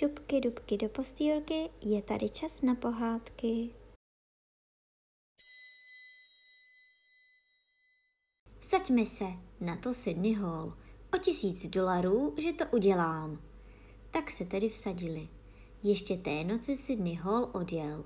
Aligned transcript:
šupky 0.00 0.40
dubky 0.40 0.76
do 0.76 0.88
postýlky, 0.88 1.70
je 1.82 2.02
tady 2.02 2.28
čas 2.28 2.62
na 2.62 2.74
pohádky. 2.74 3.70
Vsaďme 8.58 9.06
se, 9.06 9.24
na 9.60 9.76
to 9.76 9.94
Sydney 9.94 10.34
Hall. 10.34 10.76
O 11.14 11.18
tisíc 11.18 11.66
dolarů, 11.66 12.34
že 12.38 12.52
to 12.52 12.64
udělám. 12.72 13.42
Tak 14.10 14.30
se 14.30 14.44
tedy 14.44 14.68
vsadili. 14.68 15.28
Ještě 15.82 16.16
té 16.16 16.44
noci 16.44 16.76
Sydney 16.76 17.14
Hall 17.14 17.50
odjel. 17.52 18.04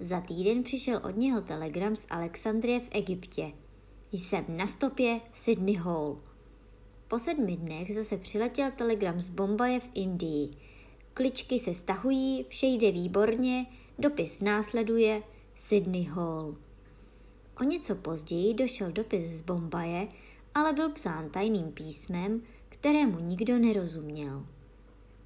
Za 0.00 0.20
týden 0.20 0.62
přišel 0.62 1.00
od 1.04 1.16
něho 1.16 1.40
telegram 1.40 1.96
z 1.96 2.06
Alexandrie 2.10 2.80
v 2.80 2.88
Egyptě. 2.90 3.52
Jsem 4.12 4.44
na 4.48 4.66
stopě 4.66 5.20
Sydney 5.34 5.74
Hall. 5.74 6.22
Po 7.08 7.18
sedmi 7.18 7.56
dnech 7.56 7.94
zase 7.94 8.16
přiletěl 8.16 8.70
telegram 8.70 9.22
z 9.22 9.28
Bombaje 9.28 9.80
v 9.80 9.90
Indii. 9.94 10.73
Kličky 11.14 11.60
se 11.60 11.74
stahují, 11.74 12.46
vše 12.48 12.66
jde 12.66 12.92
výborně, 12.92 13.66
dopis 13.98 14.40
následuje 14.40 15.22
Sydney 15.56 16.04
Hall. 16.04 16.56
O 17.60 17.64
něco 17.64 17.94
později 17.94 18.54
došel 18.54 18.92
dopis 18.92 19.24
z 19.24 19.40
Bombaje, 19.40 20.08
ale 20.54 20.72
byl 20.72 20.90
psán 20.90 21.30
tajným 21.30 21.72
písmem, 21.72 22.42
kterému 22.68 23.20
nikdo 23.20 23.58
nerozuměl. 23.58 24.46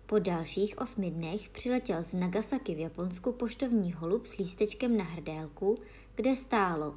Po 0.06 0.18
dalších 0.18 0.78
osmi 0.78 1.10
dnech 1.10 1.48
přiletěl 1.48 2.02
z 2.02 2.14
Nagasaki 2.14 2.74
v 2.74 2.78
Japonsku 2.78 3.32
poštovní 3.32 3.92
holub 3.92 4.26
s 4.26 4.36
lístečkem 4.36 4.96
na 4.96 5.04
hrdélku, 5.04 5.78
kde 6.14 6.36
stálo 6.36 6.94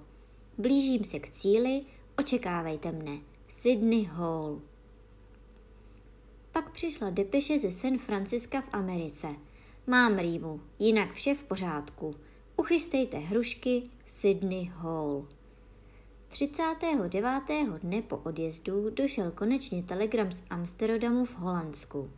Blížím 0.58 1.06
se 1.06 1.20
k 1.20 1.30
cíli, 1.30 1.82
očekávejte 2.18 2.92
mne. 2.92 3.18
Sydney 3.48 4.04
Hall. 4.04 4.62
Pak 6.52 6.72
přišla 6.72 7.10
depeše 7.10 7.60
ze 7.60 7.72
San 7.72 7.98
Franciska 7.98 8.62
v 8.62 8.70
Americe. 8.72 9.28
Mám 9.88 10.20
rýmu, 10.20 10.62
jinak 10.80 11.14
vše 11.14 11.36
v 11.36 11.44
pořádku. 11.44 12.16
Uchystejte 12.58 13.18
hrušky 13.18 13.84
Sydney 14.06 14.72
Hall. 14.74 15.28
39. 16.28 17.80
dne 17.82 18.02
po 18.02 18.18
odjezdu 18.18 18.90
došel 18.90 19.32
konečně 19.32 19.84
telegram 19.84 20.32
z 20.32 20.44
Amsterdamu 20.50 21.26
v 21.26 21.36
Holandsku. 21.36 22.12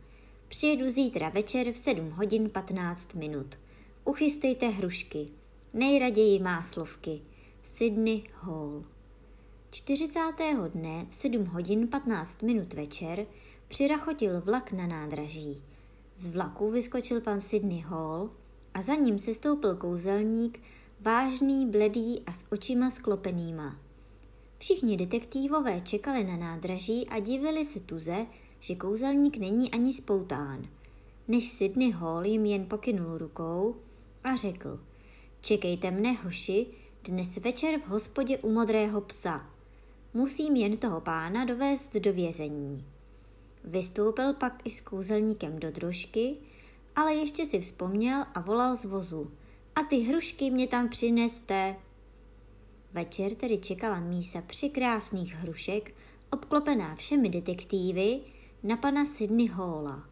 Přijedu 0.48 0.90
zítra 0.90 1.28
večer 1.28 1.72
v 1.72 1.78
7 1.78 2.10
hodin 2.10 2.50
15 2.50 3.14
minut. 3.14 3.58
Uchystejte 4.04 4.68
hrušky. 4.68 5.28
Nejraději 5.72 6.42
máslovky. 6.42 7.20
Sydney 7.62 8.22
Hall. 8.34 8.84
40. 9.70 10.20
dne 10.72 11.06
v 11.10 11.14
7 11.14 11.44
hodin 11.44 11.88
15 11.88 12.42
minut 12.42 12.74
večer 12.74 13.26
přirachotil 13.74 14.40
vlak 14.40 14.72
na 14.72 14.86
nádraží. 14.86 15.62
Z 16.16 16.26
vlaku 16.26 16.70
vyskočil 16.70 17.20
pan 17.20 17.40
Sydney 17.40 17.80
Hall 17.80 18.30
a 18.74 18.82
za 18.82 18.94
ním 18.94 19.18
se 19.18 19.34
stoupil 19.34 19.76
kouzelník, 19.76 20.60
vážný, 21.00 21.66
bledý 21.66 22.22
a 22.26 22.32
s 22.32 22.44
očima 22.52 22.90
sklopenýma. 22.90 23.76
Všichni 24.58 24.96
detektívové 24.96 25.80
čekali 25.80 26.24
na 26.24 26.36
nádraží 26.36 27.08
a 27.08 27.18
divili 27.18 27.64
se 27.64 27.80
tuze, 27.80 28.26
že 28.60 28.74
kouzelník 28.74 29.36
není 29.36 29.70
ani 29.70 29.92
spoután. 29.92 30.66
Než 31.28 31.50
Sydney 31.50 31.90
Hall 31.90 32.24
jim 32.24 32.44
jen 32.46 32.66
pokynul 32.66 33.18
rukou 33.18 33.76
a 34.24 34.36
řekl 34.36 34.80
Čekejte 35.40 35.90
mne, 35.90 36.12
hoši, 36.12 36.66
dnes 37.04 37.36
večer 37.36 37.80
v 37.80 37.88
hospodě 37.88 38.38
u 38.38 38.52
modrého 38.52 39.00
psa. 39.00 39.50
Musím 40.12 40.56
jen 40.56 40.76
toho 40.76 41.00
pána 41.00 41.44
dovést 41.44 41.94
do 41.94 42.12
vězení. 42.12 42.93
Vystoupil 43.64 44.32
pak 44.34 44.66
i 44.66 44.70
s 44.70 44.80
kouzelníkem 44.80 45.58
do 45.58 45.70
družky, 45.70 46.36
ale 46.96 47.14
ještě 47.14 47.46
si 47.46 47.60
vzpomněl 47.60 48.24
a 48.34 48.40
volal 48.40 48.76
z 48.76 48.84
vozu. 48.84 49.30
A 49.76 49.82
ty 49.82 49.96
hrušky 49.96 50.50
mě 50.50 50.66
tam 50.66 50.88
přineste. 50.88 51.76
Večer 52.92 53.34
tedy 53.34 53.58
čekala 53.58 54.00
mísa 54.00 54.42
překrásných 54.46 55.34
hrušek, 55.34 55.94
obklopená 56.30 56.94
všemi 56.94 57.28
detektívy, 57.28 58.20
na 58.62 58.76
pana 58.76 59.04
Sydney 59.04 59.46
Halla. 59.46 60.08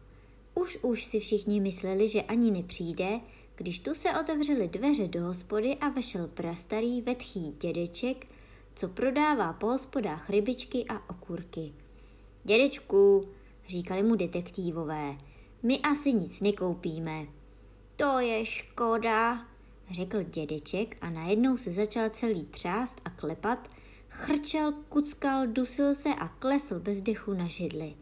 Už 0.55 0.77
už 0.81 1.03
si 1.03 1.19
všichni 1.19 1.61
mysleli, 1.61 2.09
že 2.09 2.21
ani 2.21 2.51
nepřijde, 2.51 3.19
když 3.55 3.79
tu 3.79 3.93
se 3.93 4.09
otevřely 4.19 4.67
dveře 4.67 5.07
do 5.07 5.23
hospody 5.23 5.75
a 5.75 5.89
vešel 5.89 6.27
prastarý 6.27 7.01
vetchý 7.01 7.55
dědeček, 7.61 8.27
co 8.75 8.87
prodává 8.87 9.53
po 9.53 9.67
hospodách 9.67 10.29
rybičky 10.29 10.85
a 10.89 11.09
okurky. 11.09 11.73
Dědečku, 12.43 13.27
říkali 13.67 14.03
mu 14.03 14.15
detektívové, 14.15 15.17
my 15.63 15.79
asi 15.79 16.13
nic 16.13 16.41
nekoupíme. 16.41 17.27
To 17.95 18.19
je 18.19 18.45
škoda, 18.45 19.45
řekl 19.91 20.23
dědeček 20.23 20.97
a 21.01 21.09
najednou 21.09 21.57
se 21.57 21.71
začal 21.71 22.09
celý 22.09 22.45
třást 22.45 23.01
a 23.05 23.09
klepat, 23.09 23.69
chrčel, 24.09 24.73
kuckal, 24.89 25.47
dusil 25.47 25.95
se 25.95 26.09
a 26.09 26.27
klesl 26.27 26.79
bez 26.79 27.01
dechu 27.01 27.33
na 27.33 27.47
židli. 27.47 27.93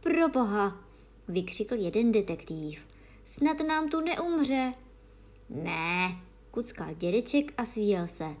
Proboha, 0.00 0.84
vykřikl 1.28 1.74
jeden 1.74 2.12
detektív, 2.12 2.86
snad 3.24 3.60
nám 3.68 3.88
tu 3.88 4.00
neumře. 4.00 4.74
Ne, 5.50 6.20
kuckal 6.50 6.94
dědeček 6.94 7.52
a 7.56 7.64
svíjel 7.64 8.08
se. 8.08 8.36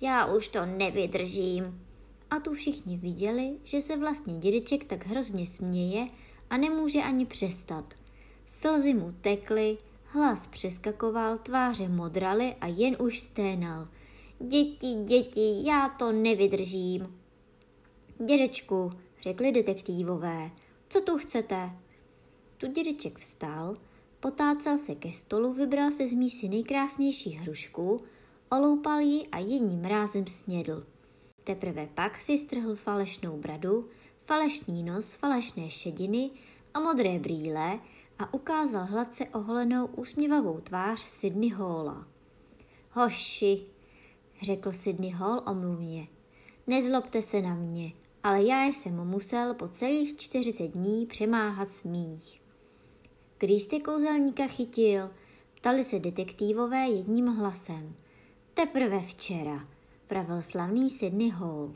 Já 0.00 0.26
už 0.26 0.48
to 0.48 0.66
nevydržím. 0.66 1.86
A 2.32 2.40
tu 2.40 2.54
všichni 2.54 2.96
viděli, 2.96 3.58
že 3.62 3.80
se 3.80 3.96
vlastně 3.96 4.38
dědeček 4.38 4.84
tak 4.84 5.06
hrozně 5.06 5.46
směje 5.46 6.08
a 6.50 6.56
nemůže 6.56 7.02
ani 7.02 7.26
přestat. 7.26 7.94
Slzy 8.46 8.94
mu 8.94 9.14
tekly, 9.20 9.78
hlas 10.04 10.46
přeskakoval, 10.46 11.38
tváře 11.38 11.88
modraly 11.88 12.54
a 12.60 12.66
jen 12.66 12.96
už 13.00 13.18
sténal. 13.18 13.88
Děti, 14.38 14.94
děti, 15.04 15.66
já 15.66 15.88
to 15.88 16.12
nevydržím. 16.12 17.20
Dědečku, 18.26 18.92
řekli 19.22 19.52
detektívové, 19.52 20.50
co 20.88 21.00
tu 21.00 21.18
chcete? 21.18 21.70
Tu 22.56 22.66
dědeček 22.66 23.18
vstal, 23.18 23.76
potácel 24.20 24.78
se 24.78 24.94
ke 24.94 25.12
stolu, 25.12 25.52
vybral 25.52 25.90
se 25.90 26.08
z 26.08 26.12
mísy 26.12 26.48
nejkrásnější 26.48 27.30
hrušku, 27.30 28.00
oloupal 28.50 29.00
ji 29.00 29.28
a 29.28 29.38
jedním 29.38 29.84
rázem 29.84 30.26
snědl. 30.26 30.91
Teprve 31.44 31.88
pak 31.94 32.20
si 32.20 32.38
strhl 32.38 32.76
falešnou 32.76 33.36
bradu, 33.36 33.88
falešný 34.26 34.82
nos, 34.82 35.10
falešné 35.10 35.70
šediny 35.70 36.30
a 36.74 36.80
modré 36.80 37.18
brýle 37.18 37.78
a 38.18 38.34
ukázal 38.34 38.84
hladce 38.84 39.24
oholenou 39.24 39.86
úsměvavou 39.86 40.60
tvář 40.60 41.00
Sydney 41.00 41.50
Halla. 41.50 42.06
Hoši, 42.90 43.66
řekl 44.42 44.72
Sydney 44.72 45.10
Hall 45.10 45.42
omluvně, 45.46 46.08
nezlobte 46.66 47.22
se 47.22 47.40
na 47.40 47.54
mě, 47.54 47.92
ale 48.22 48.42
já 48.42 48.64
jsem 48.64 49.06
musel 49.06 49.54
po 49.54 49.68
celých 49.68 50.16
40 50.16 50.68
dní 50.68 51.06
přemáhat 51.06 51.70
smích. 51.70 52.42
Když 53.38 53.62
jste 53.62 53.80
kouzelníka 53.80 54.46
chytil, 54.46 55.10
ptali 55.54 55.84
se 55.84 55.98
detektívové 55.98 56.88
jedním 56.88 57.26
hlasem. 57.26 57.96
Teprve 58.54 59.00
včera, 59.00 59.68
pravil 60.12 60.42
slavný 60.42 60.90
Sydney 60.90 61.30
Hall. 61.30 61.74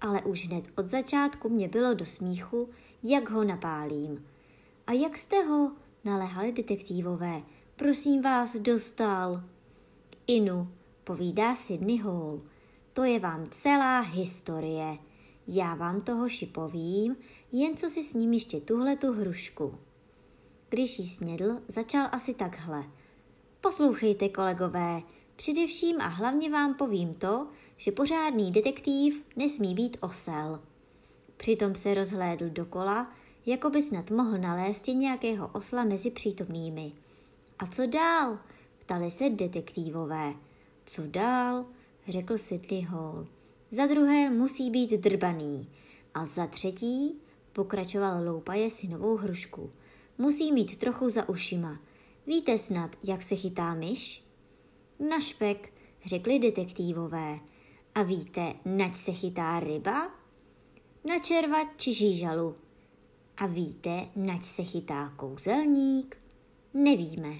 Ale 0.00 0.22
už 0.22 0.46
hned 0.46 0.64
od 0.76 0.86
začátku 0.86 1.48
mě 1.48 1.68
bylo 1.68 1.94
do 1.94 2.06
smíchu, 2.06 2.68
jak 3.02 3.30
ho 3.30 3.44
napálím. 3.44 4.26
A 4.86 4.92
jak 4.92 5.18
jste 5.18 5.44
ho, 5.44 5.72
nalehali 6.04 6.52
detektívové, 6.52 7.42
prosím 7.76 8.22
vás, 8.22 8.56
dostal. 8.56 9.42
Inu, 10.26 10.68
povídá 11.04 11.54
Sydney 11.54 11.98
Hall, 11.98 12.42
to 12.92 13.04
je 13.04 13.18
vám 13.18 13.48
celá 13.50 14.00
historie. 14.00 14.98
Já 15.48 15.74
vám 15.74 16.00
toho 16.00 16.28
šipovím, 16.28 17.16
jen 17.52 17.76
co 17.76 17.90
si 17.90 18.02
s 18.02 18.14
ním 18.14 18.32
ještě 18.32 18.60
tuhle 18.60 18.96
tu 18.96 19.12
hrušku. 19.12 19.78
Když 20.68 20.98
jí 20.98 21.08
snědl, 21.08 21.58
začal 21.68 22.08
asi 22.12 22.34
takhle. 22.34 22.84
Poslouchejte, 23.60 24.28
kolegové, 24.28 25.02
především 25.36 26.00
a 26.00 26.06
hlavně 26.06 26.50
vám 26.50 26.74
povím 26.74 27.14
to, 27.14 27.48
že 27.76 27.92
pořádný 27.92 28.50
detektiv 28.50 29.24
nesmí 29.36 29.74
být 29.74 29.96
osel. 30.00 30.60
Přitom 31.36 31.74
se 31.74 31.94
rozhlédl 31.94 32.50
dokola, 32.50 33.12
jako 33.46 33.70
by 33.70 33.82
snad 33.82 34.10
mohl 34.10 34.38
nalézt 34.38 34.86
nějakého 34.86 35.50
osla 35.52 35.84
mezi 35.84 36.10
přítomnými. 36.10 36.92
A 37.58 37.66
co 37.66 37.86
dál? 37.86 38.38
Ptali 38.78 39.10
se 39.10 39.30
detektívové. 39.30 40.34
Co 40.86 41.02
dál? 41.06 41.66
řekl 42.08 42.38
Sidley 42.38 42.80
Hall. 42.80 43.26
Za 43.70 43.86
druhé 43.86 44.30
musí 44.30 44.70
být 44.70 44.90
drbaný. 44.90 45.68
A 46.14 46.26
za 46.26 46.46
třetí, 46.46 47.20
pokračoval 47.52 48.24
loupaje 48.24 48.70
si 48.70 48.88
novou 48.88 49.16
hrušku, 49.16 49.70
musí 50.18 50.52
mít 50.52 50.76
trochu 50.76 51.10
za 51.10 51.28
ušima. 51.28 51.80
Víte 52.26 52.58
snad, 52.58 52.96
jak 53.04 53.22
se 53.22 53.36
chytá 53.36 53.74
myš? 53.74 54.24
Na 55.08 55.20
špek, 55.20 55.72
řekli 56.04 56.38
detektívové. 56.38 57.38
A 57.94 58.02
víte, 58.02 58.54
nač 58.64 58.94
se 58.94 59.12
chytá 59.12 59.60
ryba? 59.60 60.10
Na 61.04 61.18
červa 61.18 61.58
či 61.76 61.94
žížalu. 61.94 62.54
A 63.36 63.46
víte, 63.46 64.08
nač 64.16 64.42
se 64.42 64.62
chytá 64.64 65.12
kouzelník? 65.16 66.16
Nevíme. 66.74 67.32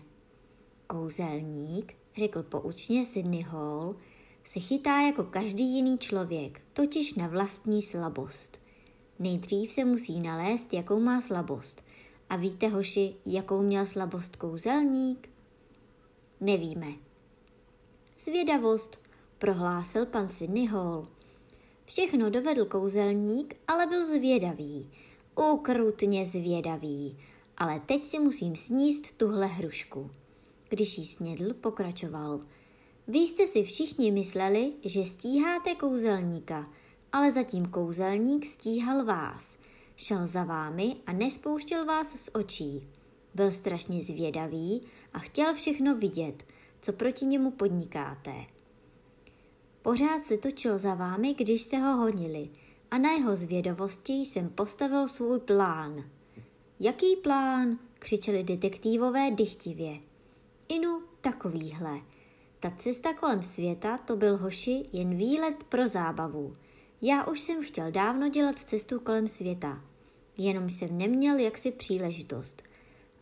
Kouzelník, 0.87 1.95
řekl 2.19 2.43
poučně 2.43 3.05
Sydney 3.05 3.43
Hall, 3.43 3.97
se 4.45 4.61
chytá 4.61 5.01
jako 5.01 5.25
každý 5.25 5.65
jiný 5.65 5.99
člověk, 5.99 6.61
totiž 6.73 7.15
na 7.15 7.27
vlastní 7.27 7.83
slabost. 7.83 8.61
Nejdřív 9.19 9.73
se 9.73 9.85
musí 9.85 10.21
nalézt, 10.21 10.75
jakou 10.75 11.01
má 11.01 11.21
slabost. 11.21 11.85
A 12.31 12.37
víte, 12.37 12.69
hoši, 12.69 13.15
jakou 13.27 13.63
měl 13.63 13.87
slabost 13.87 14.37
kouzelník? 14.37 15.29
Nevíme. 16.41 16.93
Zvědavost, 18.19 19.02
prohlásil 19.43 20.07
pan 20.07 20.31
Sydney 20.31 20.67
Hall. 20.67 21.09
Všechno 21.85 22.31
dovedl 22.31 22.65
kouzelník, 22.65 23.57
ale 23.69 23.87
byl 23.87 24.05
zvědavý. 24.07 24.91
Ukrutně 25.53 26.27
zvědavý. 26.27 27.19
Ale 27.57 27.81
teď 27.81 28.05
si 28.05 28.19
musím 28.19 28.57
sníst 28.57 29.13
tuhle 29.17 29.47
hrušku. 29.47 30.11
Když 30.69 30.99
jí 30.99 31.05
snědl, 31.05 31.55
pokračoval. 31.55 32.41
Vy 33.09 33.19
jste 33.19 33.47
si 33.47 33.63
všichni 33.63 34.11
mysleli, 34.11 34.73
že 34.85 35.05
stíháte 35.05 35.75
kouzelníka, 35.75 36.71
ale 37.13 37.31
zatím 37.31 37.67
kouzelník 37.67 38.47
stíhal 38.47 39.05
vás. 39.05 39.57
Šel 39.97 40.27
za 40.27 40.45
vámi 40.45 40.97
a 41.07 41.13
nespouštěl 41.13 41.85
vás 41.85 42.15
z 42.15 42.31
očí. 42.35 42.89
Byl 43.35 43.53
strašně 43.53 44.01
zvědavý 44.01 44.81
a 45.13 45.19
chtěl 45.19 45.55
všechno 45.55 45.97
vidět, 45.97 46.45
co 46.83 46.93
proti 46.93 47.25
němu 47.25 47.51
podnikáte. 47.51 48.33
Pořád 49.83 50.23
se 50.23 50.37
točil 50.37 50.79
za 50.79 50.95
vámi, 50.95 51.35
když 51.35 51.63
jste 51.63 51.79
ho 51.79 51.97
honili 51.97 52.51
a 52.91 52.99
na 52.99 53.13
jeho 53.13 53.37
zvědavosti 53.37 54.13
jsem 54.13 54.49
postavil 54.49 55.09
svůj 55.09 55.41
plán. 55.41 56.05
Jaký 56.81 57.17
plán? 57.17 57.79
křičeli 57.99 58.43
detektívové 58.43 59.31
dychtivě. 59.31 59.99
Inu, 60.69 61.03
takovýhle. 61.21 62.01
Ta 62.61 62.73
cesta 62.79 63.15
kolem 63.15 63.43
světa 63.43 63.99
to 63.99 64.17
byl 64.17 64.37
hoši 64.37 64.87
jen 64.93 65.17
výlet 65.17 65.65
pro 65.65 65.89
zábavu. 65.89 66.57
Já 67.03 67.27
už 67.27 67.41
jsem 67.41 67.63
chtěl 67.63 67.91
dávno 67.91 68.29
dělat 68.29 68.59
cestu 68.59 69.01
kolem 69.01 69.29
světa, 69.29 69.85
jenom 70.39 70.71
jsem 70.71 70.99
neměl 70.99 71.39
jaksi 71.39 71.73
příležitost. 71.73 72.63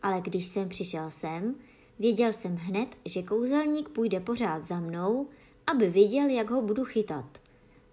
Ale 0.01 0.21
když 0.21 0.45
jsem 0.45 0.69
přišel 0.69 1.11
sem, 1.11 1.55
věděl 1.99 2.33
jsem 2.33 2.55
hned, 2.55 2.97
že 3.05 3.23
kouzelník 3.23 3.89
půjde 3.89 4.19
pořád 4.19 4.63
za 4.63 4.79
mnou, 4.79 5.27
aby 5.67 5.89
viděl, 5.89 6.29
jak 6.29 6.49
ho 6.49 6.61
budu 6.61 6.85
chytat. 6.85 7.41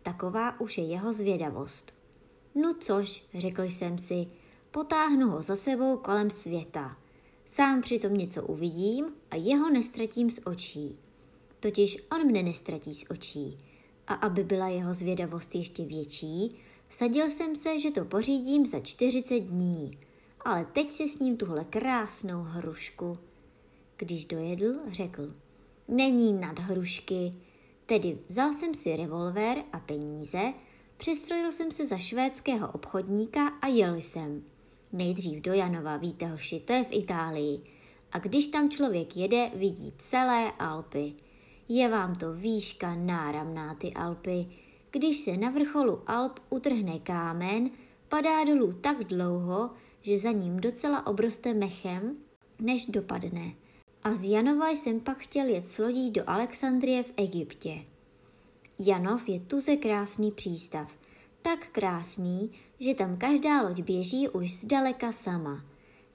Taková 0.02 0.60
už 0.60 0.78
je 0.78 0.84
jeho 0.84 1.12
zvědavost. 1.12 1.92
No 2.54 2.74
což, 2.80 3.24
řekl 3.34 3.62
jsem 3.62 3.98
si, 3.98 4.26
potáhnu 4.70 5.30
ho 5.30 5.42
za 5.42 5.56
sebou 5.56 5.96
kolem 5.96 6.30
světa. 6.30 6.96
Sám 7.44 7.80
přitom 7.80 8.14
něco 8.14 8.42
uvidím 8.46 9.06
a 9.30 9.36
jeho 9.36 9.70
nestratím 9.70 10.30
z 10.30 10.40
očí. 10.44 10.98
Totiž 11.60 11.98
on 12.12 12.26
mne 12.26 12.42
nestratí 12.42 12.94
z 12.94 13.04
očí. 13.10 13.58
A 14.06 14.14
aby 14.14 14.44
byla 14.44 14.68
jeho 14.68 14.94
zvědavost 14.94 15.54
ještě 15.54 15.84
větší, 15.84 16.58
sadil 16.88 17.30
jsem 17.30 17.56
se, 17.56 17.78
že 17.78 17.90
to 17.90 18.04
pořídím 18.04 18.66
za 18.66 18.80
40 18.80 19.40
dní. 19.40 19.98
Ale 20.44 20.64
teď 20.64 20.90
si 20.90 21.08
s 21.08 21.18
ním 21.18 21.36
tuhle 21.36 21.64
krásnou 21.64 22.42
hrušku. 22.42 23.18
Když 23.96 24.24
dojedl, 24.24 24.74
řekl, 24.86 25.34
není 25.88 26.32
nad 26.32 26.58
hrušky, 26.58 27.34
Tedy 27.88 28.18
vzal 28.26 28.52
jsem 28.54 28.74
si 28.74 28.96
revolver 28.96 29.64
a 29.72 29.80
peníze, 29.80 30.52
přistrojil 30.96 31.52
jsem 31.52 31.70
se 31.70 31.86
za 31.86 31.98
švédského 31.98 32.72
obchodníka 32.72 33.48
a 33.48 33.66
jel 33.66 33.94
jsem. 33.94 34.42
Nejdřív 34.92 35.42
do 35.42 35.52
Janova, 35.52 35.96
víte 35.96 36.26
hoši, 36.26 36.60
to 36.60 36.72
je 36.72 36.84
v 36.84 36.92
Itálii. 36.92 37.60
A 38.12 38.18
když 38.18 38.46
tam 38.46 38.70
člověk 38.70 39.16
jede, 39.16 39.50
vidí 39.54 39.92
celé 39.98 40.52
Alpy. 40.58 41.12
Je 41.68 41.88
vám 41.88 42.14
to 42.14 42.32
výška 42.32 42.94
náramná 42.94 43.74
ty 43.74 43.92
Alpy. 43.92 44.46
Když 44.90 45.16
se 45.16 45.36
na 45.36 45.50
vrcholu 45.50 46.02
Alp 46.06 46.40
utrhne 46.50 46.98
kámen, 46.98 47.70
padá 48.08 48.44
dolů 48.44 48.72
tak 48.72 49.04
dlouho, 49.04 49.70
že 50.02 50.18
za 50.18 50.30
ním 50.30 50.60
docela 50.60 51.06
obroste 51.06 51.54
mechem, 51.54 52.16
než 52.60 52.86
dopadne 52.86 53.54
a 54.04 54.14
z 54.14 54.24
Janova 54.24 54.70
jsem 54.70 55.00
pak 55.00 55.18
chtěl 55.18 55.46
jet 55.46 55.66
s 55.66 55.78
lodí 55.78 56.10
do 56.10 56.22
Alexandrie 56.26 57.02
v 57.02 57.12
Egyptě. 57.16 57.84
Janov 58.78 59.28
je 59.28 59.40
tuze 59.40 59.76
krásný 59.76 60.32
přístav, 60.32 60.92
tak 61.42 61.66
krásný, 61.66 62.52
že 62.80 62.94
tam 62.94 63.16
každá 63.16 63.62
loď 63.62 63.82
běží 63.82 64.28
už 64.28 64.52
zdaleka 64.52 65.12
sama. 65.12 65.64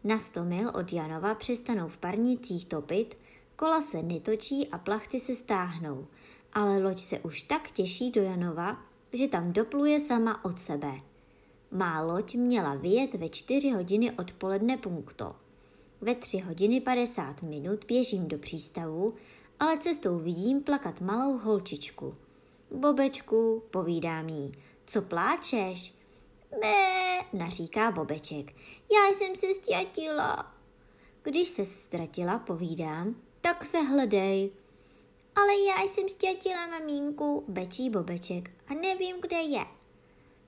Na 0.03 0.19
sto 0.19 0.43
mil 0.43 0.71
od 0.75 0.93
Janova 0.93 1.35
přestanou 1.35 1.87
v 1.87 1.97
parnicích 1.97 2.65
topit, 2.65 3.17
kola 3.55 3.81
se 3.81 4.03
netočí 4.03 4.67
a 4.67 4.77
plachty 4.77 5.19
se 5.19 5.35
stáhnou, 5.35 6.07
ale 6.53 6.83
loď 6.83 6.99
se 6.99 7.19
už 7.19 7.41
tak 7.41 7.71
těší 7.71 8.11
do 8.11 8.21
Janova, 8.21 8.77
že 9.13 9.27
tam 9.27 9.53
dopluje 9.53 9.99
sama 9.99 10.45
od 10.45 10.59
sebe. 10.59 10.93
Má 11.71 12.01
loď 12.01 12.35
měla 12.35 12.75
vyjet 12.75 13.13
ve 13.13 13.29
čtyři 13.29 13.69
hodiny 13.69 14.11
odpoledne 14.11 14.77
punkto. 14.77 15.35
Ve 16.03 16.15
tři 16.15 16.37
hodiny 16.37 16.81
50 16.81 17.41
minut 17.41 17.85
běžím 17.85 18.27
do 18.27 18.37
přístavu, 18.37 19.13
ale 19.59 19.77
cestou 19.77 20.19
vidím 20.19 20.63
plakat 20.63 21.01
malou 21.01 21.37
holčičku. 21.37 22.15
Bobečku, 22.71 23.63
povídám 23.69 24.29
jí, 24.29 24.51
co 24.85 25.01
pláčeš? 25.01 25.93
Bé, 26.61 27.19
naříká 27.33 27.91
Bobeček, 27.91 28.55
já 28.91 29.13
jsem 29.13 29.35
se 29.35 29.53
ztratila. 29.53 30.53
Když 31.23 31.47
se 31.47 31.65
ztratila, 31.65 32.39
povídám, 32.39 33.15
tak 33.41 33.65
se 33.65 33.81
hledej. 33.81 34.51
Ale 35.35 35.53
já 35.67 35.87
jsem 35.87 36.09
ztratila 36.09 36.67
mamínku, 36.67 37.43
bečí 37.47 37.89
Bobeček 37.89 38.51
a 38.67 38.73
nevím, 38.73 39.15
kde 39.21 39.37
je. 39.37 39.65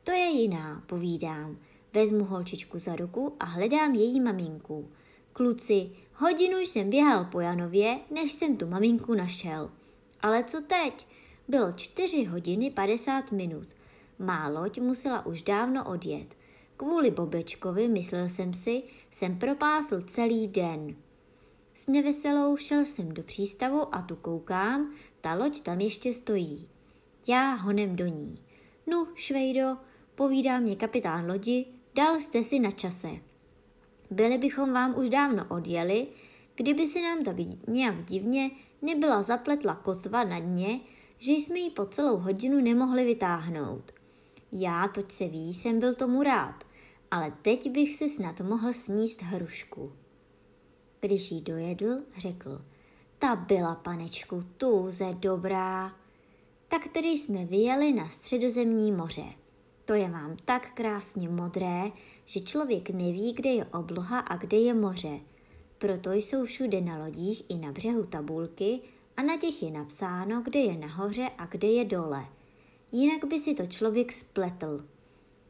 To 0.03 0.11
je 0.11 0.25
jiná, 0.25 0.83
povídám. 0.85 1.57
Vezmu 1.93 2.25
holčičku 2.25 2.79
za 2.79 2.95
ruku 2.95 3.35
a 3.39 3.45
hledám 3.45 3.95
její 3.95 4.21
maminku. 4.21 4.89
Kluci, 5.37 5.89
hodinu 6.13 6.57
jsem 6.57 6.89
běhal 6.89 7.25
po 7.25 7.39
Janově, 7.39 7.99
než 8.11 8.31
jsem 8.31 8.57
tu 8.57 8.67
maminku 8.67 9.13
našel. 9.13 9.71
Ale 10.21 10.43
co 10.43 10.61
teď? 10.61 11.07
Bylo 11.47 11.71
čtyři 11.71 12.23
hodiny 12.23 12.71
50 12.71 13.31
minut. 13.31 13.67
Má 14.19 14.47
loď 14.47 14.79
musela 14.81 15.25
už 15.25 15.41
dávno 15.41 15.85
odjet. 15.85 16.37
Kvůli 16.77 17.11
Bobečkovi, 17.11 17.87
myslel 17.87 18.29
jsem 18.29 18.53
si, 18.53 18.83
jsem 19.11 19.39
propásl 19.39 20.01
celý 20.01 20.47
den. 20.47 20.95
S 21.73 21.87
neveselou 21.87 22.57
šel 22.57 22.85
jsem 22.85 23.09
do 23.09 23.23
přístavu 23.23 23.95
a 23.95 24.01
tu 24.01 24.15
koukám, 24.15 24.93
ta 25.21 25.33
loď 25.33 25.61
tam 25.61 25.79
ještě 25.79 26.13
stojí. 26.13 26.67
Já 27.27 27.53
honem 27.53 27.95
do 27.95 28.05
ní. 28.05 28.37
Nu, 28.87 29.07
Švejdo, 29.15 29.77
povídá 30.15 30.59
mě 30.59 30.75
kapitán 30.75 31.27
lodi, 31.27 31.65
dal 31.95 32.19
jste 32.19 32.43
si 32.43 32.59
na 32.59 32.71
čase. 32.71 33.24
Byli 34.15 34.37
bychom 34.37 34.73
vám 34.73 34.99
už 34.99 35.09
dávno 35.09 35.45
odjeli, 35.49 36.07
kdyby 36.55 36.87
se 36.87 37.01
nám 37.01 37.23
tak 37.23 37.35
nějak 37.67 38.05
divně 38.05 38.51
nebyla 38.81 39.21
zapletla 39.21 39.75
kotva 39.75 40.23
na 40.23 40.39
dně, 40.39 40.79
že 41.17 41.31
jsme 41.31 41.59
ji 41.59 41.69
po 41.69 41.85
celou 41.85 42.17
hodinu 42.17 42.61
nemohli 42.61 43.05
vytáhnout. 43.05 43.91
Já, 44.51 44.87
toť 44.87 45.11
se 45.11 45.27
ví, 45.27 45.53
jsem 45.53 45.79
byl 45.79 45.95
tomu 45.95 46.23
rád, 46.23 46.63
ale 47.11 47.33
teď 47.41 47.71
bych 47.71 47.95
si 47.95 48.09
snad 48.09 48.41
mohl 48.41 48.73
sníst 48.73 49.21
hrušku. 49.21 49.91
Když 50.99 51.31
jí 51.31 51.41
dojedl, 51.41 52.01
řekl, 52.17 52.61
ta 53.19 53.35
byla, 53.35 53.75
panečku, 53.75 54.43
tuze 54.57 55.13
dobrá. 55.13 55.95
Tak 56.67 56.87
tedy 56.87 57.07
jsme 57.07 57.45
vyjeli 57.45 57.93
na 57.93 58.09
středozemní 58.09 58.91
moře. 58.91 59.44
To 59.85 59.93
je 59.93 60.09
vám 60.09 60.37
tak 60.45 60.73
krásně 60.73 61.29
modré, 61.29 61.91
že 62.25 62.39
člověk 62.39 62.89
neví, 62.89 63.33
kde 63.33 63.49
je 63.49 63.65
obloha 63.65 64.19
a 64.19 64.37
kde 64.37 64.57
je 64.57 64.73
moře. 64.73 65.19
Proto 65.77 66.13
jsou 66.13 66.45
všude 66.45 66.81
na 66.81 67.05
lodích 67.05 67.43
i 67.49 67.55
na 67.55 67.71
břehu 67.71 68.03
tabulky 68.03 68.79
a 69.17 69.23
na 69.23 69.37
těch 69.37 69.63
je 69.63 69.71
napsáno, 69.71 70.41
kde 70.41 70.59
je 70.59 70.77
nahoře 70.77 71.29
a 71.37 71.45
kde 71.45 71.67
je 71.67 71.85
dole. 71.85 72.25
Jinak 72.91 73.25
by 73.25 73.39
si 73.39 73.53
to 73.53 73.67
člověk 73.67 74.11
spletl. 74.11 74.85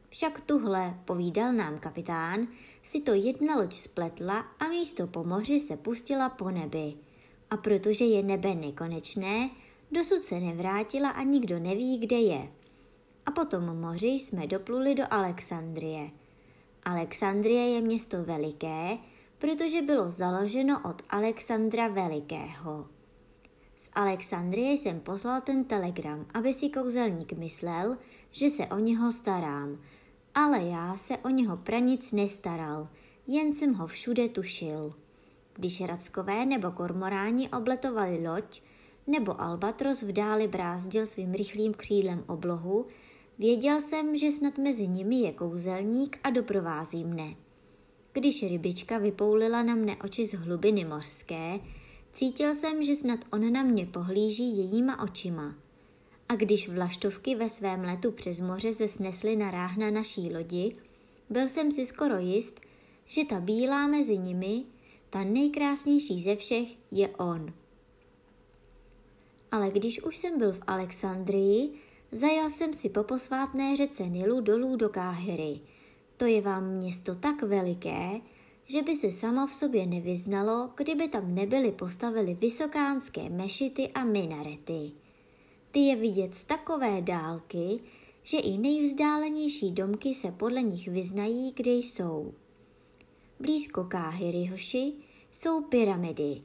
Však 0.08 0.40
tuhle, 0.40 0.98
povídal 1.04 1.52
nám 1.52 1.78
kapitán, 1.78 2.48
si 2.82 3.00
to 3.00 3.14
jedna 3.14 3.56
loď 3.56 3.74
spletla 3.74 4.38
a 4.38 4.68
místo 4.68 5.06
po 5.06 5.24
moři 5.24 5.60
se 5.60 5.76
pustila 5.76 6.28
po 6.28 6.50
nebi. 6.50 6.94
A 7.50 7.56
protože 7.56 8.04
je 8.04 8.22
nebe 8.22 8.54
nekonečné, 8.54 9.50
dosud 9.92 10.20
se 10.20 10.40
nevrátila 10.40 11.10
a 11.10 11.22
nikdo 11.22 11.58
neví, 11.58 11.98
kde 11.98 12.16
je. 12.16 12.48
A 13.26 13.30
potom 13.30 13.80
moři 13.80 14.06
jsme 14.06 14.46
dopluli 14.46 14.94
do 14.94 15.04
Alexandrie. 15.10 16.10
Alexandrie 16.82 17.68
je 17.68 17.80
město 17.80 18.24
veliké, 18.24 18.98
protože 19.38 19.82
bylo 19.82 20.10
založeno 20.10 20.80
od 20.90 21.02
Alexandra 21.10 21.88
Velikého. 21.88 22.88
Z 23.76 23.90
Alexandrie 23.92 24.72
jsem 24.72 25.00
poslal 25.00 25.40
ten 25.40 25.64
telegram, 25.64 26.26
aby 26.34 26.52
si 26.52 26.68
kouzelník 26.68 27.32
myslel, 27.32 27.96
že 28.30 28.48
se 28.48 28.66
o 28.66 28.78
něho 28.78 29.12
starám, 29.12 29.78
ale 30.34 30.62
já 30.62 30.96
se 30.96 31.18
o 31.18 31.28
něho 31.28 31.56
pranic 31.56 32.12
nestaral, 32.12 32.88
jen 33.26 33.54
jsem 33.54 33.74
ho 33.74 33.86
všude 33.86 34.28
tušil. 34.28 34.94
Když 35.54 35.80
rackové 35.80 36.46
nebo 36.46 36.70
kormoráni 36.70 37.48
obletovali 37.48 38.28
loď, 38.28 38.62
nebo 39.06 39.40
albatros 39.40 40.02
v 40.02 40.12
dáli 40.12 40.48
brázdil 40.48 41.06
svým 41.06 41.32
rychlým 41.32 41.74
křídlem 41.74 42.24
oblohu, 42.26 42.86
věděl 43.38 43.80
jsem, 43.80 44.16
že 44.16 44.30
snad 44.30 44.58
mezi 44.58 44.88
nimi 44.88 45.16
je 45.16 45.32
kouzelník 45.32 46.18
a 46.24 46.30
doprovází 46.30 47.04
mne. 47.04 47.34
Když 48.12 48.42
rybička 48.42 48.98
vypoulila 48.98 49.62
na 49.62 49.74
mne 49.74 49.96
oči 49.96 50.26
z 50.26 50.34
hlubiny 50.34 50.84
mořské, 50.84 51.60
cítil 52.12 52.54
jsem, 52.54 52.84
že 52.84 52.94
snad 52.94 53.20
on 53.32 53.52
na 53.52 53.62
mě 53.62 53.86
pohlíží 53.86 54.58
jejíma 54.58 55.02
očima. 55.02 55.54
A 56.28 56.36
když 56.36 56.68
vlaštovky 56.68 57.34
ve 57.34 57.48
svém 57.48 57.84
letu 57.84 58.12
přes 58.12 58.40
moře 58.40 58.72
se 58.72 58.88
snesly 58.88 59.36
na 59.36 59.50
ráhna 59.50 59.90
naší 59.90 60.32
lodi, 60.32 60.76
byl 61.30 61.48
jsem 61.48 61.72
si 61.72 61.86
skoro 61.86 62.18
jist, 62.18 62.60
že 63.06 63.24
ta 63.24 63.40
bílá 63.40 63.86
mezi 63.86 64.18
nimi, 64.18 64.64
ta 65.10 65.24
nejkrásnější 65.24 66.22
ze 66.22 66.36
všech, 66.36 66.68
je 66.90 67.08
on. 67.08 67.52
Ale 69.50 69.70
když 69.70 70.02
už 70.02 70.16
jsem 70.16 70.38
byl 70.38 70.52
v 70.52 70.62
Alexandrii, 70.66 71.70
zajal 72.16 72.50
jsem 72.50 72.72
si 72.72 72.88
po 72.88 73.04
posvátné 73.04 73.76
řece 73.76 74.08
Nilu 74.08 74.40
dolů 74.40 74.76
do 74.76 74.88
Káhyry. 74.88 75.60
To 76.16 76.24
je 76.24 76.40
vám 76.40 76.70
město 76.70 77.14
tak 77.14 77.42
veliké, 77.42 78.20
že 78.64 78.82
by 78.82 78.96
se 78.96 79.10
samo 79.10 79.46
v 79.46 79.54
sobě 79.54 79.86
nevyznalo, 79.86 80.70
kdyby 80.76 81.08
tam 81.08 81.34
nebyly 81.34 81.72
postavily 81.72 82.34
vysokánské 82.34 83.28
mešity 83.28 83.88
a 83.88 84.04
minarety. 84.04 84.92
Ty 85.70 85.80
je 85.80 85.96
vidět 85.96 86.34
z 86.34 86.44
takové 86.44 87.02
dálky, 87.02 87.80
že 88.22 88.38
i 88.38 88.58
nejvzdálenější 88.58 89.72
domky 89.72 90.14
se 90.14 90.32
podle 90.32 90.62
nich 90.62 90.88
vyznají, 90.88 91.52
kde 91.56 91.70
jsou. 91.70 92.34
Blízko 93.40 93.84
Káhyry 93.84 94.44
hoši 94.44 94.92
jsou 95.32 95.62
pyramidy. 95.62 96.42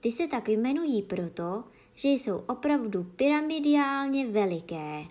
Ty 0.00 0.12
se 0.12 0.26
tak 0.26 0.48
jmenují 0.48 1.02
proto, 1.02 1.64
že 1.96 2.08
jsou 2.08 2.36
opravdu 2.38 3.04
pyramidiálně 3.04 4.26
veliké. 4.26 5.04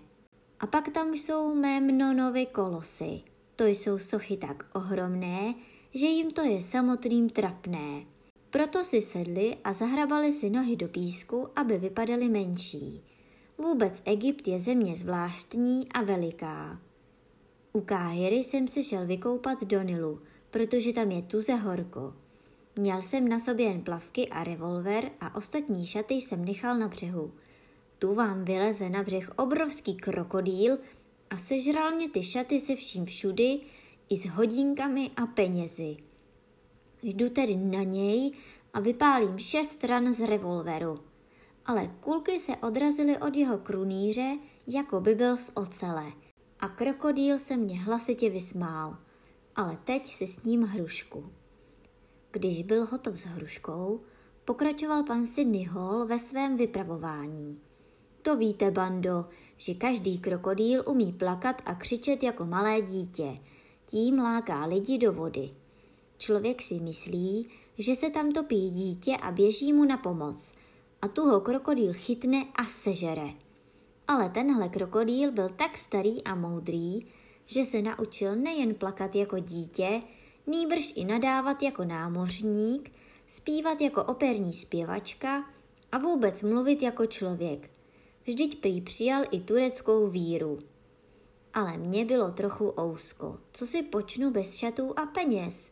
A 0.60 0.66
pak 0.66 0.88
tam 0.88 1.14
jsou 1.14 1.54
Memnonovy 1.54 2.46
kolosy. 2.46 3.20
To 3.56 3.66
jsou 3.66 3.98
sochy 3.98 4.36
tak 4.36 4.64
ohromné, 4.74 5.54
že 5.94 6.06
jim 6.06 6.30
to 6.30 6.42
je 6.42 6.62
samotným 6.62 7.30
trapné. 7.30 8.04
Proto 8.50 8.84
si 8.84 9.00
sedli 9.00 9.56
a 9.64 9.72
zahrabali 9.72 10.32
si 10.32 10.50
nohy 10.50 10.76
do 10.76 10.88
písku, 10.88 11.48
aby 11.56 11.78
vypadaly 11.78 12.28
menší. 12.28 13.04
Vůbec 13.58 14.02
Egypt 14.04 14.48
je 14.48 14.60
země 14.60 14.96
zvláštní 14.96 15.88
a 15.92 16.02
veliká. 16.02 16.80
U 17.72 17.80
Káhyry 17.80 18.36
jsem 18.36 18.68
se 18.68 18.82
šel 18.82 19.06
vykoupat 19.06 19.64
do 19.64 19.82
Nilu, 19.82 20.20
protože 20.50 20.92
tam 20.92 21.10
je 21.10 21.22
tuze 21.22 21.54
horko. 21.54 22.14
Měl 22.78 23.02
jsem 23.02 23.28
na 23.28 23.38
sobě 23.38 23.66
jen 23.66 23.80
plavky 23.80 24.28
a 24.28 24.44
revolver 24.44 25.10
a 25.20 25.34
ostatní 25.34 25.86
šaty 25.86 26.14
jsem 26.14 26.44
nechal 26.44 26.78
na 26.78 26.88
břehu. 26.88 27.32
Tu 27.98 28.14
vám 28.14 28.44
vyleze 28.44 28.90
na 28.90 29.02
břeh 29.02 29.30
obrovský 29.38 29.94
krokodýl 29.94 30.78
a 31.30 31.36
sežral 31.36 31.90
mě 31.90 32.08
ty 32.08 32.22
šaty 32.22 32.60
se 32.60 32.76
vším 32.76 33.04
všudy, 33.04 33.60
i 34.08 34.16
s 34.16 34.26
hodinkami 34.26 35.10
a 35.16 35.26
penězi. 35.26 35.96
Jdu 37.02 37.30
tedy 37.30 37.56
na 37.56 37.82
něj 37.82 38.32
a 38.74 38.80
vypálím 38.80 39.38
šest 39.38 39.84
ran 39.84 40.14
z 40.14 40.26
revolveru. 40.26 41.00
Ale 41.66 41.90
kulky 42.00 42.38
se 42.38 42.56
odrazily 42.56 43.18
od 43.18 43.36
jeho 43.36 43.58
krunýře, 43.58 44.38
jako 44.66 45.00
by 45.00 45.14
byl 45.14 45.36
z 45.36 45.50
ocele. 45.54 46.12
A 46.60 46.68
krokodýl 46.68 47.38
se 47.38 47.56
mě 47.56 47.80
hlasitě 47.80 48.30
vysmál. 48.30 48.98
Ale 49.56 49.78
teď 49.84 50.14
si 50.14 50.26
s 50.26 50.42
ním 50.42 50.62
hrušku. 50.62 51.32
Když 52.36 52.62
byl 52.62 52.86
hotov 52.86 53.16
s 53.16 53.24
hruškou, 53.24 54.00
pokračoval 54.44 55.02
pan 55.02 55.26
Sidney 55.26 55.64
Hall 55.64 56.06
ve 56.06 56.18
svém 56.18 56.56
vypravování. 56.56 57.60
To 58.22 58.36
víte, 58.36 58.70
bando, 58.70 59.24
že 59.56 59.74
každý 59.74 60.18
krokodýl 60.18 60.84
umí 60.86 61.12
plakat 61.12 61.62
a 61.64 61.74
křičet 61.74 62.22
jako 62.22 62.46
malé 62.46 62.82
dítě. 62.82 63.38
Tím 63.84 64.18
láká 64.18 64.64
lidi 64.64 64.98
do 64.98 65.12
vody. 65.12 65.50
Člověk 66.18 66.62
si 66.62 66.80
myslí, 66.80 67.48
že 67.78 67.94
se 67.94 68.10
tam 68.10 68.32
topí 68.32 68.70
dítě 68.70 69.16
a 69.16 69.30
běží 69.30 69.72
mu 69.72 69.84
na 69.84 69.96
pomoc. 69.96 70.54
A 71.02 71.08
tu 71.08 71.24
ho 71.28 71.40
krokodýl 71.40 71.92
chytne 71.92 72.44
a 72.54 72.64
sežere. 72.64 73.28
Ale 74.08 74.28
tenhle 74.28 74.68
krokodýl 74.68 75.32
byl 75.32 75.48
tak 75.48 75.78
starý 75.78 76.24
a 76.24 76.34
moudrý, 76.34 77.06
že 77.46 77.64
se 77.64 77.82
naučil 77.82 78.36
nejen 78.36 78.74
plakat 78.74 79.14
jako 79.14 79.38
dítě, 79.38 80.02
nýbrž 80.46 80.92
i 80.96 81.04
nadávat 81.04 81.62
jako 81.62 81.84
námořník, 81.84 82.92
zpívat 83.26 83.80
jako 83.80 84.04
operní 84.04 84.52
zpěvačka 84.52 85.44
a 85.92 85.98
vůbec 85.98 86.42
mluvit 86.42 86.82
jako 86.82 87.06
člověk. 87.06 87.70
Vždyť 88.26 88.60
prý 88.60 88.80
přijal 88.80 89.24
i 89.30 89.40
tureckou 89.40 90.08
víru. 90.08 90.58
Ale 91.54 91.78
mně 91.78 92.04
bylo 92.04 92.30
trochu 92.30 92.74
ousko. 92.80 93.38
Co 93.52 93.66
si 93.66 93.82
počnu 93.82 94.30
bez 94.30 94.56
šatů 94.56 94.98
a 94.98 95.06
peněz? 95.06 95.70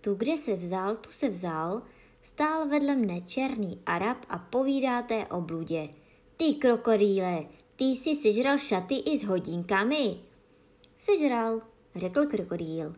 Tu, 0.00 0.14
kde 0.14 0.36
se 0.36 0.56
vzal, 0.56 0.96
tu 0.96 1.10
se 1.12 1.28
vzal, 1.28 1.82
stál 2.22 2.68
vedle 2.68 2.96
mne 2.96 3.20
černý 3.20 3.80
Arab 3.86 4.18
a 4.28 4.38
povídá 4.38 5.02
té 5.02 5.26
o 5.26 5.40
bludě. 5.40 5.88
Ty 6.36 6.54
krokodýle, 6.54 7.44
ty 7.76 7.84
jsi 7.84 8.16
sežral 8.16 8.58
šaty 8.58 8.94
i 8.94 9.18
s 9.18 9.24
hodinkami? 9.24 10.20
Sežral, 10.98 11.60
řekl 11.96 12.26
krokodýl. 12.26 12.94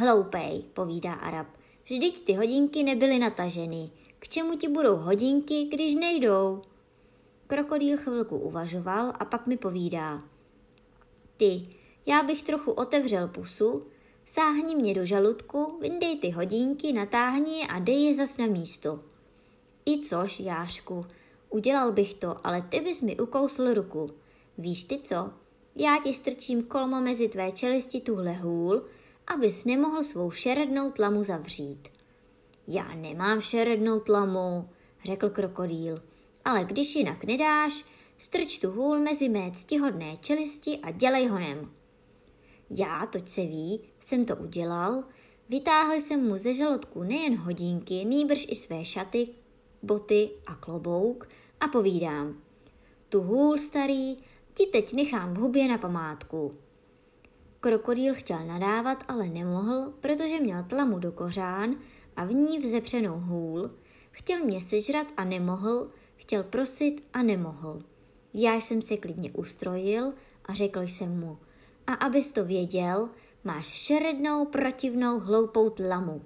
Hloupej, 0.00 0.62
povídá 0.74 1.12
Arab. 1.12 1.46
Vždyť 1.84 2.24
ty 2.24 2.32
hodinky 2.32 2.82
nebyly 2.82 3.18
nataženy. 3.18 3.90
K 4.18 4.28
čemu 4.28 4.56
ti 4.56 4.68
budou 4.68 4.96
hodinky, 4.96 5.64
když 5.64 5.94
nejdou? 5.94 6.62
Krokodýl 7.46 7.96
chvilku 7.96 8.38
uvažoval 8.38 9.12
a 9.18 9.24
pak 9.24 9.46
mi 9.46 9.56
povídá. 9.56 10.22
Ty, 11.36 11.66
já 12.06 12.22
bych 12.22 12.42
trochu 12.42 12.70
otevřel 12.72 13.28
pusu, 13.28 13.86
sáhni 14.26 14.76
mě 14.76 14.94
do 14.94 15.06
žaludku, 15.06 15.78
vyndej 15.80 16.16
ty 16.18 16.30
hodinky, 16.30 16.92
natáhni 16.92 17.58
je 17.58 17.66
a 17.66 17.78
dej 17.78 18.04
je 18.04 18.14
zas 18.14 18.36
na 18.36 18.46
místo. 18.46 19.00
I 19.86 20.00
což, 20.00 20.40
Jášku, 20.40 21.06
udělal 21.50 21.92
bych 21.92 22.14
to, 22.14 22.46
ale 22.46 22.62
ty 22.62 22.80
bys 22.80 23.02
mi 23.02 23.16
ukousl 23.16 23.74
ruku. 23.74 24.10
Víš 24.58 24.84
ty 24.84 24.98
co? 24.98 25.30
Já 25.76 25.98
ti 26.04 26.14
strčím 26.14 26.62
kolmo 26.62 27.00
mezi 27.00 27.28
tvé 27.28 27.52
čelisti 27.52 28.00
tuhle 28.00 28.32
hůl, 28.32 28.82
abys 29.28 29.64
nemohl 29.64 30.02
svou 30.02 30.30
šerednou 30.30 30.90
tlamu 30.90 31.24
zavřít. 31.24 31.88
Já 32.66 32.94
nemám 32.94 33.40
šerednou 33.40 34.00
tlamu, 34.00 34.68
řekl 35.04 35.30
krokodýl, 35.30 36.02
ale 36.44 36.64
když 36.64 36.96
jinak 36.96 37.24
nedáš, 37.24 37.84
strč 38.18 38.58
tu 38.58 38.70
hůl 38.70 39.00
mezi 39.00 39.28
mé 39.28 39.50
ctihodné 39.50 40.16
čelisti 40.16 40.78
a 40.78 40.90
dělej 40.90 41.26
honem. 41.26 41.70
Já, 42.70 43.06
toť 43.06 43.28
se 43.28 43.40
ví, 43.40 43.80
jsem 44.00 44.24
to 44.24 44.36
udělal, 44.36 45.04
vytáhl 45.48 45.92
jsem 45.92 46.28
mu 46.28 46.36
ze 46.36 46.54
žaludku 46.54 47.02
nejen 47.02 47.36
hodinky, 47.36 48.04
nýbrž 48.04 48.46
i 48.48 48.54
své 48.54 48.84
šaty, 48.84 49.28
boty 49.82 50.30
a 50.46 50.54
klobouk 50.54 51.28
a 51.60 51.68
povídám. 51.68 52.42
Tu 53.08 53.20
hůl 53.20 53.58
starý 53.58 54.16
ti 54.54 54.66
teď 54.66 54.92
nechám 54.92 55.34
v 55.34 55.38
hubě 55.38 55.68
na 55.68 55.78
památku. 55.78 56.54
Krokodýl 57.60 58.14
chtěl 58.14 58.46
nadávat, 58.46 59.04
ale 59.08 59.28
nemohl, 59.28 59.92
protože 60.00 60.40
měl 60.40 60.62
tlamu 60.62 60.98
do 60.98 61.12
kořán 61.12 61.76
a 62.16 62.24
v 62.24 62.32
ní 62.32 62.58
vzepřenou 62.58 63.20
hůl. 63.20 63.70
Chtěl 64.10 64.44
mě 64.44 64.60
sežrat 64.60 65.06
a 65.16 65.24
nemohl, 65.24 65.90
chtěl 66.16 66.42
prosit 66.42 67.04
a 67.12 67.22
nemohl. 67.22 67.82
Já 68.34 68.54
jsem 68.54 68.82
se 68.82 68.96
klidně 68.96 69.32
ustrojil 69.32 70.12
a 70.44 70.54
řekl 70.54 70.80
jsem 70.80 71.20
mu, 71.20 71.38
a 71.86 71.92
abys 71.92 72.30
to 72.30 72.44
věděl, 72.44 73.08
máš 73.44 73.66
šerednou, 73.66 74.44
protivnou, 74.44 75.20
hloupou 75.20 75.70
tlamu. 75.70 76.22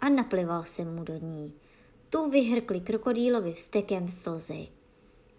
A 0.00 0.08
naplival 0.08 0.64
jsem 0.64 0.94
mu 0.94 1.04
do 1.04 1.14
ní. 1.14 1.52
Tu 2.10 2.30
vyhrkli 2.30 2.80
krokodýlovi 2.80 3.52
vstekem 3.52 4.08
slzy. 4.08 4.68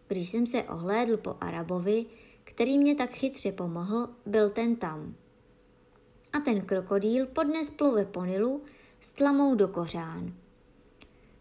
Když 0.07 0.29
jsem 0.29 0.47
se 0.47 0.63
ohlédl 0.63 1.17
po 1.17 1.38
Arabovi, 1.41 2.05
který 2.50 2.77
mě 2.77 2.96
tak 2.96 3.12
chytře 3.12 3.51
pomohl, 3.51 4.10
byl 4.25 4.50
ten 4.50 4.75
tam. 4.75 5.15
A 6.34 6.39
ten 6.39 6.62
krokodýl 6.62 7.25
podnes 7.25 7.70
plove 7.70 8.06
po 8.06 8.25
Nilu 8.25 8.63
s 9.00 9.12
tlamou 9.12 9.56
do 9.56 9.68
kořán. 9.68 10.34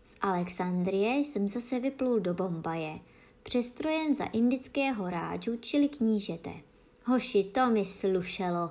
Z 0.03 0.17
Alexandrie 0.21 1.19
jsem 1.19 1.49
zase 1.49 1.81
vyplul 1.81 2.21
do 2.21 2.35
Bombaje, 2.35 2.99
přestrojen 3.43 4.15
za 4.15 4.25
indického 4.25 5.11
rážu, 5.11 5.57
čili 5.57 5.89
knížete. 5.89 6.51
Hoši, 7.05 7.45
to 7.45 7.71
mi 7.71 7.85
slušelo. 7.85 8.71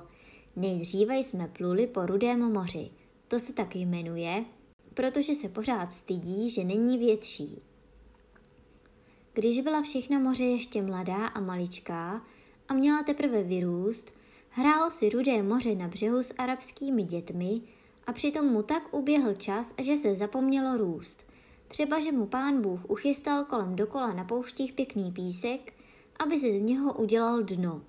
Nejdříve 0.56 1.18
jsme 1.18 1.48
pluli 1.48 1.88
po 1.88 2.06
Rudém 2.06 2.54
moři. 2.54 2.90
To 3.28 3.40
se 3.40 3.54
tak 3.54 3.76
jmenuje, 3.76 4.46
protože 4.94 5.36
se 5.36 5.50
pořád 5.50 5.94
stydí, 5.94 6.50
že 6.50 6.64
není 6.64 6.98
větší. 6.98 7.62
Když 9.38 9.62
byla 9.62 9.82
všechna 9.82 10.20
moře 10.20 10.44
ještě 10.44 10.82
mladá 10.82 11.28
a 11.28 11.40
maličká 11.40 12.22
a 12.68 12.74
měla 12.74 13.04
teprve 13.04 13.44
vyrůst, 13.44 14.14
hrálo 14.50 14.92
si 14.92 15.10
rudé 15.10 15.44
moře 15.44 15.76
na 15.76 15.88
břehu 15.88 16.24
s 16.24 16.34
arabskými 16.38 17.04
dětmi 17.04 17.62
a 18.08 18.14
přitom 18.14 18.46
mu 18.46 18.64
tak 18.64 18.94
uběhl 18.94 19.36
čas, 19.36 19.74
že 19.82 19.98
se 19.98 20.16
zapomnělo 20.16 20.78
růst. 20.78 21.26
Třeba, 21.68 22.00
že 22.00 22.12
mu 22.12 22.28
pán 22.28 22.62
Bůh 22.62 22.90
uchystal 22.90 23.46
kolem 23.46 23.76
dokola 23.76 24.14
na 24.14 24.24
pouštích 24.24 24.74
pěkný 24.74 25.12
písek, 25.12 25.74
aby 26.20 26.40
si 26.40 26.58
z 26.58 26.62
něho 26.62 26.94
udělal 26.94 27.44
dno. 27.44 27.82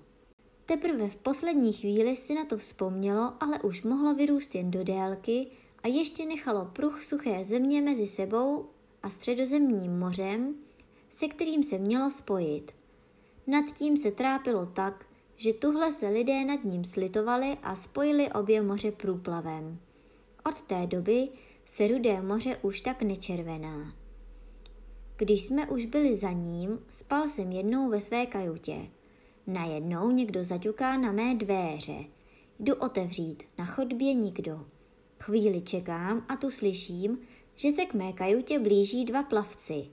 Teprve 0.65 1.09
v 1.09 1.15
poslední 1.15 1.73
chvíli 1.73 2.15
si 2.15 2.33
na 2.33 2.45
to 2.45 2.57
vzpomnělo, 2.57 3.33
ale 3.39 3.59
už 3.59 3.83
mohlo 3.83 4.13
vyrůst 4.13 4.55
jen 4.55 4.71
do 4.71 4.83
délky 4.83 5.47
a 5.83 5.87
ještě 5.87 6.25
nechalo 6.25 6.65
pruh 6.65 7.03
suché 7.03 7.43
země 7.43 7.81
mezi 7.81 8.07
sebou 8.07 8.65
a 9.03 9.09
středozemním 9.09 9.99
mořem, 9.99 10.55
se 11.09 11.27
kterým 11.27 11.63
se 11.63 11.77
mělo 11.77 12.11
spojit. 12.11 12.71
Nad 13.47 13.65
tím 13.71 13.97
se 13.97 14.11
trápilo 14.11 14.65
tak, 14.65 15.05
že 15.35 15.53
tuhle 15.53 15.91
se 15.91 16.09
lidé 16.09 16.45
nad 16.45 16.63
ním 16.63 16.83
slitovali 16.83 17.57
a 17.63 17.75
spojili 17.75 18.31
obě 18.31 18.61
moře 18.61 18.91
průplavem. 18.91 19.79
Od 20.49 20.61
té 20.61 20.87
doby 20.87 21.29
se 21.65 21.87
rudé 21.87 22.21
moře 22.21 22.57
už 22.61 22.81
tak 22.81 23.01
nečervená. 23.01 23.95
Když 25.17 25.43
jsme 25.43 25.67
už 25.67 25.85
byli 25.85 26.17
za 26.17 26.31
ním, 26.31 26.79
spal 26.89 27.27
jsem 27.27 27.51
jednou 27.51 27.89
ve 27.89 28.01
své 28.01 28.25
kajutě. 28.25 28.89
Najednou 29.47 30.11
někdo 30.11 30.43
zaťuká 30.43 30.97
na 30.97 31.11
mé 31.11 31.35
dvéře. 31.35 32.05
Jdu 32.59 32.75
otevřít, 32.75 33.43
na 33.57 33.65
chodbě 33.65 34.13
nikdo. 34.13 34.65
Chvíli 35.19 35.61
čekám 35.61 36.25
a 36.27 36.35
tu 36.35 36.51
slyším, 36.51 37.19
že 37.55 37.71
se 37.71 37.85
k 37.85 37.93
mé 37.93 38.13
kajutě 38.13 38.59
blíží 38.59 39.05
dva 39.05 39.23
plavci. 39.23 39.87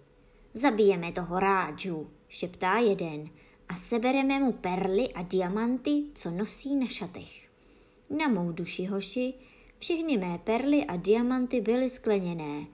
Zabijeme 0.56 1.12
toho 1.12 1.40
rádžu, 1.40 2.10
šeptá 2.28 2.78
jeden, 2.78 3.28
a 3.68 3.74
sebereme 3.74 4.40
mu 4.40 4.52
perly 4.52 5.12
a 5.12 5.22
diamanty, 5.22 6.04
co 6.14 6.30
nosí 6.30 6.76
na 6.76 6.86
šatech. 6.86 7.48
Na 8.10 8.28
mou 8.28 8.52
duši 8.52 8.84
hoši, 8.84 9.34
všechny 9.78 10.18
mé 10.18 10.38
perly 10.38 10.84
a 10.84 10.96
diamanty 10.96 11.60
byly 11.60 11.90
skleněné. 11.90 12.66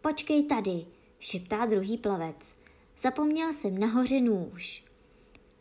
Počkej 0.00 0.42
tady, 0.42 0.86
šeptá 1.18 1.66
druhý 1.66 1.98
plavec. 1.98 2.54
Zapomněl 2.98 3.52
jsem 3.52 3.78
nahoře 3.78 4.20
nůž. 4.20 4.84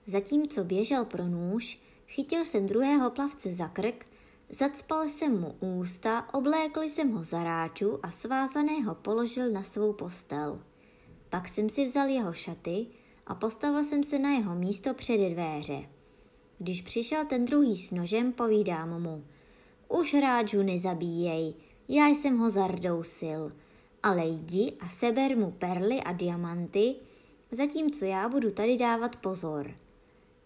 Zatímco 0.05 0.63
běžel 0.63 1.05
pro 1.05 1.27
nůž, 1.27 1.79
chytil 2.07 2.45
jsem 2.45 2.67
druhého 2.67 3.09
plavce 3.09 3.53
za 3.53 3.67
krk, 3.67 4.05
zacpal 4.49 5.09
jsem 5.09 5.41
mu 5.41 5.55
ústa, 5.59 6.33
oblékl 6.33 6.81
jsem 6.81 7.11
ho 7.11 7.23
za 7.23 7.43
ráču 7.43 7.99
a 8.03 8.11
svázaného 8.11 8.95
položil 8.95 9.51
na 9.51 9.63
svou 9.63 9.93
postel. 9.93 10.59
Pak 11.35 11.49
jsem 11.49 11.69
si 11.69 11.85
vzal 11.85 12.09
jeho 12.09 12.33
šaty 12.33 12.87
a 13.27 13.35
postavil 13.35 13.83
jsem 13.83 14.03
se 14.03 14.19
na 14.19 14.29
jeho 14.29 14.55
místo 14.55 14.93
před 14.93 15.29
dveře. 15.29 15.89
Když 16.59 16.81
přišel 16.81 17.25
ten 17.25 17.45
druhý 17.45 17.77
s 17.77 17.91
nožem, 17.91 18.33
povídám 18.33 19.01
mu. 19.01 19.25
Už 19.89 20.13
ráču 20.13 20.63
nezabíjej, 20.63 21.53
já 21.89 22.07
jsem 22.07 22.37
ho 22.37 22.49
zardousil, 22.49 23.51
ale 24.03 24.27
jdi 24.27 24.73
a 24.79 24.89
seber 24.89 25.37
mu 25.37 25.51
perly 25.51 25.99
a 25.99 26.11
diamanty, 26.11 26.95
zatímco 27.51 28.05
já 28.05 28.29
budu 28.29 28.51
tady 28.51 28.77
dávat 28.77 29.15
pozor. 29.15 29.75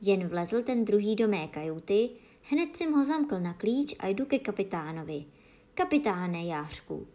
Jen 0.02 0.28
vlezl 0.28 0.64
ten 0.64 0.86
druhý 0.86 1.16
do 1.16 1.28
mé 1.28 1.48
kajuty, 1.48 2.10
hned 2.42 2.78
jsem 2.78 2.94
ho 2.94 3.06
zamkl 3.06 3.40
na 3.40 3.54
klíč 3.54 3.96
a 4.00 4.08
jdu 4.08 4.26
ke 4.26 4.40
kapitánovi. 4.40 5.26
Kapitáne 5.74 6.46
Jářku, 6.46 7.08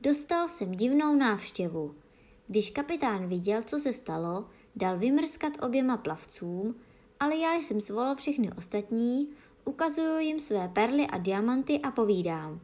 dostal 0.00 0.48
jsem 0.48 0.72
divnou 0.72 1.16
návštěvu. 1.16 2.01
Když 2.48 2.70
kapitán 2.70 3.28
viděl, 3.28 3.62
co 3.62 3.78
se 3.78 3.92
stalo, 3.92 4.46
dal 4.76 4.98
vymrskat 4.98 5.52
oběma 5.64 5.96
plavcům, 5.96 6.74
ale 7.20 7.36
já 7.36 7.54
jsem 7.54 7.80
svolal 7.80 8.14
všechny 8.14 8.52
ostatní, 8.58 9.28
ukazuju 9.64 10.18
jim 10.18 10.40
své 10.40 10.68
perly 10.68 11.06
a 11.06 11.18
diamanty 11.18 11.80
a 11.80 11.90
povídám. 11.90 12.60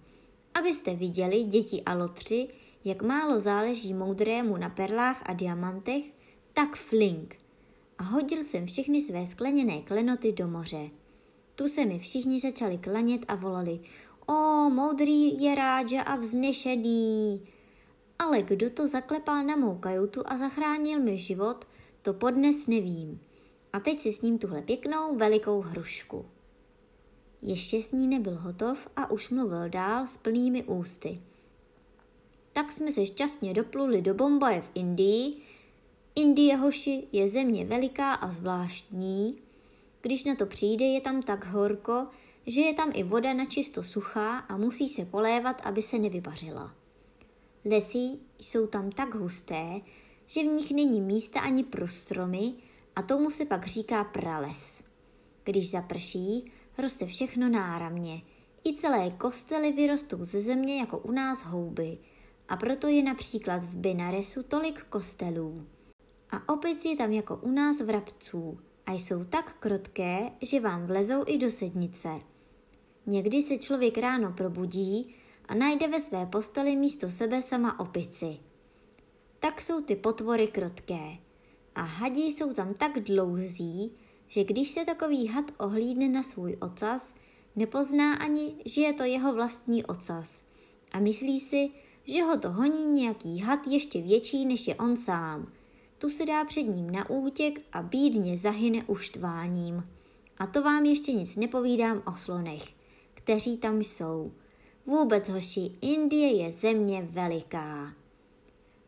Abyste 0.54 0.94
viděli, 0.94 1.42
děti 1.42 1.82
a 1.86 1.94
lotři, 1.94 2.48
jak 2.84 3.02
málo 3.02 3.40
záleží 3.40 3.94
moudrému 3.94 4.56
na 4.56 4.68
perlách 4.68 5.22
a 5.26 5.32
diamantech, 5.32 6.04
tak 6.52 6.76
flink. 6.76 7.36
A 7.98 8.02
hodil 8.02 8.44
jsem 8.44 8.66
všechny 8.66 9.00
své 9.00 9.26
skleněné 9.26 9.82
klenoty 9.82 10.32
do 10.32 10.48
moře. 10.48 10.90
Tu 11.54 11.68
se 11.68 11.84
mi 11.84 11.98
všichni 11.98 12.40
začali 12.40 12.78
klanět 12.78 13.20
a 13.28 13.34
volali, 13.34 13.80
o, 14.26 14.34
moudrý 14.70 15.42
je 15.42 15.54
rádža 15.54 16.02
a 16.02 16.16
vznešený. 16.16 17.42
Ale 18.18 18.42
kdo 18.42 18.70
to 18.70 18.88
zaklepal 18.88 19.44
na 19.44 19.56
mou 19.56 19.78
kajutu 19.78 20.22
a 20.26 20.36
zachránil 20.36 21.00
mi 21.00 21.18
život, 21.18 21.64
to 22.02 22.14
podnes 22.14 22.66
nevím. 22.66 23.20
A 23.72 23.80
teď 23.80 24.00
si 24.00 24.12
s 24.12 24.20
ním 24.20 24.38
tuhle 24.38 24.62
pěknou 24.62 25.16
velikou 25.16 25.60
hrušku. 25.60 26.26
Ještě 27.42 27.82
s 27.82 27.92
ní 27.92 28.06
nebyl 28.08 28.36
hotov 28.36 28.88
a 28.96 29.10
už 29.10 29.30
mluvil 29.30 29.68
dál 29.68 30.06
s 30.06 30.16
plnými 30.16 30.64
ústy. 30.64 31.20
Tak 32.52 32.72
jsme 32.72 32.92
se 32.92 33.06
šťastně 33.06 33.54
dopluli 33.54 34.02
do 34.02 34.14
Bombaje 34.14 34.60
v 34.60 34.70
Indii. 34.74 35.42
Indie, 36.14 36.56
hoši, 36.56 37.08
je 37.12 37.28
země 37.28 37.64
veliká 37.64 38.14
a 38.14 38.30
zvláštní. 38.30 39.38
Když 40.02 40.24
na 40.24 40.34
to 40.34 40.46
přijde, 40.46 40.84
je 40.84 41.00
tam 41.00 41.22
tak 41.22 41.46
horko, 41.46 42.06
že 42.46 42.60
je 42.60 42.74
tam 42.74 42.90
i 42.94 43.02
voda 43.02 43.32
na 43.32 43.44
čisto 43.44 43.82
suchá 43.82 44.38
a 44.38 44.56
musí 44.56 44.88
se 44.88 45.04
polévat, 45.04 45.62
aby 45.64 45.82
se 45.82 45.98
nevypařila. 45.98 46.77
Lesy 47.64 48.18
jsou 48.38 48.66
tam 48.66 48.90
tak 48.90 49.14
husté, 49.14 49.80
že 50.26 50.42
v 50.42 50.46
nich 50.46 50.70
není 50.70 51.00
místa 51.00 51.40
ani 51.40 51.64
pro 51.64 51.88
stromy 51.88 52.54
a 52.96 53.02
tomu 53.02 53.30
se 53.30 53.44
pak 53.44 53.66
říká 53.66 54.04
prales. 54.04 54.82
Když 55.44 55.70
zaprší, 55.70 56.52
roste 56.78 57.06
všechno 57.06 57.48
náramně. 57.48 58.22
I 58.64 58.74
celé 58.74 59.10
kostely 59.10 59.72
vyrostou 59.72 60.24
ze 60.24 60.40
země 60.40 60.80
jako 60.80 60.98
u 60.98 61.12
nás 61.12 61.44
houby 61.44 61.98
a 62.48 62.56
proto 62.56 62.88
je 62.88 63.02
například 63.02 63.64
v 63.64 63.76
Binaresu 63.76 64.42
tolik 64.42 64.82
kostelů. 64.82 65.66
A 66.30 66.52
opic 66.52 66.84
je 66.84 66.96
tam 66.96 67.12
jako 67.12 67.36
u 67.36 67.50
nás 67.50 67.80
vrabců 67.80 68.58
a 68.86 68.92
jsou 68.92 69.24
tak 69.24 69.56
krotké, 69.58 70.32
že 70.42 70.60
vám 70.60 70.86
vlezou 70.86 71.24
i 71.26 71.38
do 71.38 71.50
sednice. 71.50 72.08
Někdy 73.06 73.42
se 73.42 73.58
člověk 73.58 73.98
ráno 73.98 74.32
probudí 74.32 75.14
a 75.48 75.54
najde 75.54 75.88
ve 75.88 76.00
své 76.00 76.26
posteli 76.26 76.76
místo 76.76 77.10
sebe 77.10 77.42
sama 77.42 77.80
opici. 77.80 78.38
Tak 79.38 79.60
jsou 79.60 79.80
ty 79.80 79.96
potvory 79.96 80.46
krotké. 80.46 81.18
A 81.74 81.82
hadi 81.82 82.20
jsou 82.20 82.52
tam 82.52 82.74
tak 82.74 83.00
dlouzí, 83.00 83.92
že 84.28 84.44
když 84.44 84.70
se 84.70 84.84
takový 84.84 85.26
had 85.26 85.44
ohlídne 85.58 86.08
na 86.08 86.22
svůj 86.22 86.56
ocas, 86.60 87.14
nepozná 87.56 88.14
ani, 88.14 88.54
že 88.64 88.80
je 88.80 88.92
to 88.92 89.04
jeho 89.04 89.34
vlastní 89.34 89.84
ocas. 89.84 90.42
A 90.92 91.00
myslí 91.00 91.40
si, 91.40 91.70
že 92.04 92.22
ho 92.22 92.38
to 92.38 92.50
honí 92.50 92.86
nějaký 92.86 93.38
had 93.38 93.66
ještě 93.66 94.02
větší, 94.02 94.46
než 94.46 94.68
je 94.68 94.74
on 94.74 94.96
sám. 94.96 95.52
Tu 95.98 96.08
se 96.08 96.26
dá 96.26 96.44
před 96.44 96.62
ním 96.62 96.90
na 96.90 97.10
útěk 97.10 97.60
a 97.72 97.82
bídně 97.82 98.38
zahyne 98.38 98.84
uštváním. 98.86 99.88
A 100.38 100.46
to 100.46 100.62
vám 100.62 100.84
ještě 100.84 101.12
nic 101.12 101.36
nepovídám 101.36 102.02
o 102.06 102.12
slonech, 102.12 102.62
kteří 103.14 103.56
tam 103.56 103.82
jsou. 103.82 104.32
Vůbec, 104.88 105.28
hoši, 105.28 105.70
Indie 105.80 106.32
je 106.32 106.52
země 106.52 107.08
veliká. 107.10 107.94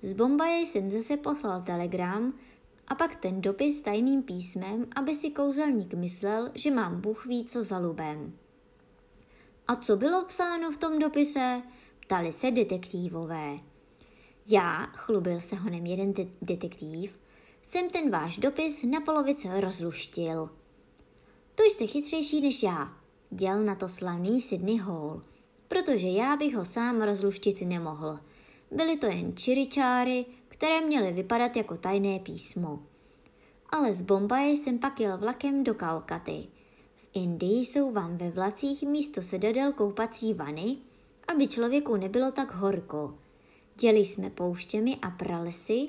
Z 0.02 0.12
Bombaje 0.12 0.60
jsem 0.60 0.90
zase 0.90 1.16
poslal 1.16 1.62
telegram 1.62 2.34
a 2.88 2.94
pak 2.94 3.16
ten 3.16 3.40
dopis 3.40 3.80
tajným 3.80 4.22
písmem, 4.22 4.86
aby 4.96 5.14
si 5.14 5.30
kouzelník 5.30 5.94
myslel, 5.94 6.50
že 6.54 6.70
mám 6.70 7.00
Bůh 7.00 7.26
ví 7.26 7.44
co 7.44 7.64
za 7.64 7.78
lubem. 7.78 8.32
A 9.68 9.76
co 9.76 9.96
bylo 9.96 10.24
psáno 10.24 10.70
v 10.70 10.76
tom 10.76 10.98
dopise? 10.98 11.62
Ptali 12.00 12.32
se 12.32 12.50
detektívové. 12.50 13.58
Já, 14.46 14.86
chlubil 14.86 15.40
se 15.40 15.56
honem 15.56 15.86
jeden 15.86 16.12
de- 16.12 16.26
detektív, 16.42 17.18
jsem 17.62 17.90
ten 17.90 18.10
váš 18.10 18.38
dopis 18.38 18.82
na 18.82 19.00
polovice 19.00 19.60
rozluštil. 19.60 20.50
To 21.54 21.62
jste 21.62 21.86
chytřejší 21.86 22.40
než 22.40 22.62
já, 22.62 22.92
děl 23.30 23.64
na 23.64 23.74
to 23.74 23.88
slavný 23.88 24.40
Sydney 24.40 24.76
Hall, 24.76 25.22
protože 25.70 26.06
já 26.06 26.36
bych 26.36 26.56
ho 26.56 26.64
sám 26.64 27.02
rozluštit 27.02 27.62
nemohl– 27.62 28.18
Byly 28.70 28.96
to 28.96 29.06
jen 29.06 29.36
čiričáry, 29.36 30.26
které 30.48 30.80
měly 30.80 31.12
vypadat 31.12 31.56
jako 31.56 31.76
tajné 31.76 32.18
písmo. 32.18 32.82
Ale 33.70 33.94
z 33.94 34.02
Bombaje 34.02 34.52
jsem 34.52 34.78
pak 34.78 35.00
jel 35.00 35.18
vlakem 35.18 35.64
do 35.64 35.74
Kalkaty. 35.74 36.46
V 36.96 37.08
Indii 37.14 37.66
jsou 37.66 37.92
vám 37.92 38.16
ve 38.16 38.30
vlacích 38.30 38.82
místo 38.82 39.22
sedadel 39.22 39.72
koupací 39.72 40.34
vany, 40.34 40.76
aby 41.28 41.46
člověku 41.46 41.96
nebylo 41.96 42.32
tak 42.32 42.54
horko. 42.54 43.18
Děli 43.76 43.98
jsme 43.98 44.30
pouštěmi 44.30 44.96
a 45.02 45.10
pralesy. 45.10 45.88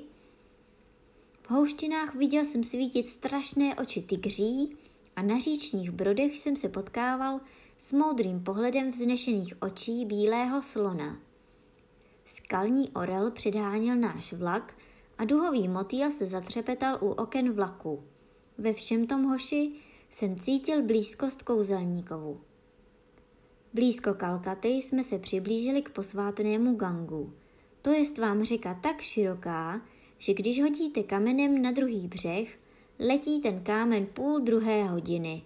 V 1.42 1.52
houštinách 1.52 2.16
viděl 2.16 2.46
jsem 2.46 2.64
svítit 2.64 3.08
strašné 3.08 3.76
oči 3.76 4.02
tygří 4.02 4.78
a 5.16 5.22
na 5.22 5.40
říčních 5.40 5.92
brodech 5.92 6.40
jsem 6.40 6.56
se 6.56 6.70
potkával 6.70 7.40
s 7.82 7.94
moudrým 7.94 8.44
pohledem 8.44 8.92
vznešených 8.92 9.54
očí 9.62 10.06
bílého 10.06 10.62
slona. 10.62 11.20
Skalní 12.26 12.90
orel 12.90 13.32
předháněl 13.32 13.96
náš 13.96 14.34
vlak 14.34 14.74
a 15.18 15.26
duhový 15.26 15.68
motýl 15.68 16.12
se 16.12 16.26
zatřepetal 16.26 16.98
u 17.02 17.10
oken 17.10 17.54
vlaku. 17.54 18.04
Ve 18.58 18.74
všem 18.74 19.08
tom 19.08 19.24
hoši 19.24 19.72
jsem 20.10 20.40
cítil 20.40 20.84
blízkost 20.84 21.44
kouzelníkovu. 21.44 22.42
Blízko 23.74 24.14
Kalkaty 24.14 24.70
jsme 24.70 25.04
se 25.04 25.20
přiblížili 25.20 25.82
k 25.82 25.90
posvátnému 25.90 26.76
gangu. 26.76 27.34
To 27.82 27.90
je 27.90 28.04
vám 28.20 28.44
řeka 28.44 28.80
tak 28.84 29.02
široká, 29.02 29.82
že 30.18 30.34
když 30.34 30.62
hodíte 30.62 31.04
kamenem 31.04 31.62
na 31.62 31.72
druhý 31.72 32.08
břeh, 32.08 32.60
letí 33.00 33.42
ten 33.42 33.64
kámen 33.64 34.06
půl 34.06 34.40
druhé 34.40 34.84
hodiny. 34.84 35.44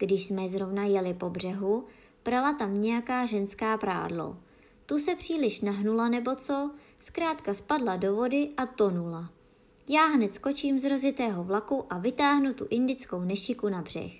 Když 0.00 0.26
jsme 0.26 0.48
zrovna 0.48 0.84
jeli 0.84 1.14
po 1.14 1.30
břehu, 1.30 1.84
prala 2.22 2.52
tam 2.52 2.80
nějaká 2.80 3.26
ženská 3.26 3.78
prádlo. 3.78 4.36
Tu 4.86 4.98
se 4.98 5.14
příliš 5.14 5.60
nahnula 5.60 6.08
nebo 6.08 6.34
co, 6.34 6.70
zkrátka 7.00 7.54
spadla 7.54 7.96
do 7.96 8.14
vody 8.14 8.50
a 8.56 8.66
tonula. 8.66 9.30
Já 9.88 10.06
hned 10.06 10.34
skočím 10.34 10.78
z 10.78 10.84
rozitého 10.84 11.44
vlaku 11.44 11.84
a 11.90 11.98
vytáhnu 11.98 12.54
tu 12.54 12.66
indickou 12.70 13.20
nešiku 13.20 13.68
na 13.68 13.82
břeh. 13.82 14.12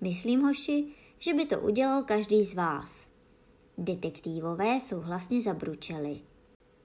Myslím, 0.00 0.40
hoši, 0.40 0.84
že 1.18 1.34
by 1.34 1.46
to 1.46 1.60
udělal 1.60 2.02
každý 2.02 2.44
z 2.44 2.54
vás. 2.54 3.08
Detektívové 3.78 4.80
souhlasně 4.80 5.40
zabručeli. 5.40 6.20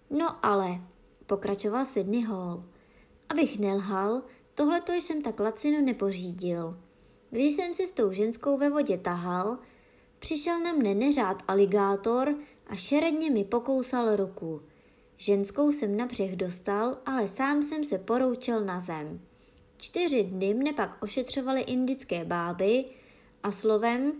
No 0.09 0.45
ale, 0.45 0.81
pokračoval 1.25 1.85
Sydney 1.85 2.21
Hall, 2.21 2.63
abych 3.29 3.59
nelhal, 3.59 4.21
tohleto 4.55 4.93
jsem 4.93 5.21
tak 5.21 5.39
lacino 5.39 5.81
nepořídil. 5.81 6.77
Když 7.29 7.53
jsem 7.53 7.73
se 7.73 7.87
s 7.87 7.91
tou 7.91 8.11
ženskou 8.11 8.57
ve 8.57 8.69
vodě 8.69 8.97
tahal, 8.97 9.57
přišel 10.19 10.59
na 10.59 10.73
mne 10.73 10.95
neřád 10.95 11.43
aligátor 11.47 12.35
a 12.67 12.75
šeredně 12.75 13.31
mi 13.31 13.43
pokousal 13.43 14.15
ruku. 14.15 14.61
Ženskou 15.17 15.71
jsem 15.71 15.97
na 15.97 16.05
břeh 16.05 16.35
dostal, 16.35 16.97
ale 17.05 17.27
sám 17.27 17.63
jsem 17.63 17.83
se 17.83 17.97
poroučel 17.97 18.65
na 18.65 18.79
zem. 18.79 19.21
Čtyři 19.77 20.23
dny 20.23 20.53
mne 20.53 20.73
pak 20.73 21.03
ošetřovaly 21.03 21.61
indické 21.61 22.25
báby 22.25 22.85
a 23.43 23.51
slovem 23.51 24.13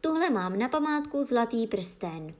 tuhle 0.00 0.30
mám 0.30 0.58
na 0.58 0.68
památku 0.68 1.24
zlatý 1.24 1.66
prsten. 1.66 2.34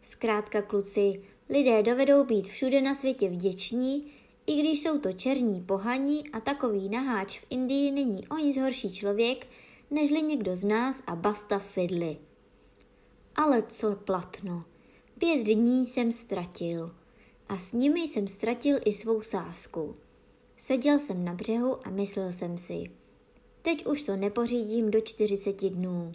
Zkrátka 0.00 0.62
kluci, 0.62 1.22
lidé 1.48 1.82
dovedou 1.82 2.24
být 2.24 2.46
všude 2.46 2.80
na 2.80 2.94
světě 2.94 3.28
vděční, 3.28 4.12
i 4.48 4.54
když 4.54 4.82
jsou 4.82 4.98
to 4.98 5.12
černí 5.12 5.60
pohaní 5.60 6.30
a 6.30 6.40
takový 6.40 6.88
naháč 6.88 7.40
v 7.40 7.46
Indii 7.50 7.90
není 7.90 8.28
o 8.28 8.36
nic 8.36 8.56
horší 8.56 8.92
člověk, 8.92 9.46
nežli 9.90 10.22
někdo 10.22 10.56
z 10.56 10.64
nás 10.64 11.02
a 11.06 11.16
basta 11.16 11.58
fidly. 11.58 12.18
Ale 13.34 13.62
co 13.62 13.96
platno, 13.96 14.64
pět 15.18 15.44
dní 15.44 15.86
jsem 15.86 16.12
ztratil 16.12 16.94
a 17.48 17.56
s 17.56 17.72
nimi 17.72 18.00
jsem 18.00 18.28
ztratil 18.28 18.78
i 18.84 18.92
svou 18.92 19.22
sásku. 19.22 19.96
Seděl 20.56 20.98
jsem 20.98 21.24
na 21.24 21.34
břehu 21.34 21.86
a 21.86 21.90
myslel 21.90 22.32
jsem 22.32 22.58
si, 22.58 22.90
teď 23.62 23.86
už 23.86 24.02
to 24.02 24.16
nepořídím 24.16 24.90
do 24.90 25.00
40 25.00 25.70
dnů. 25.70 26.12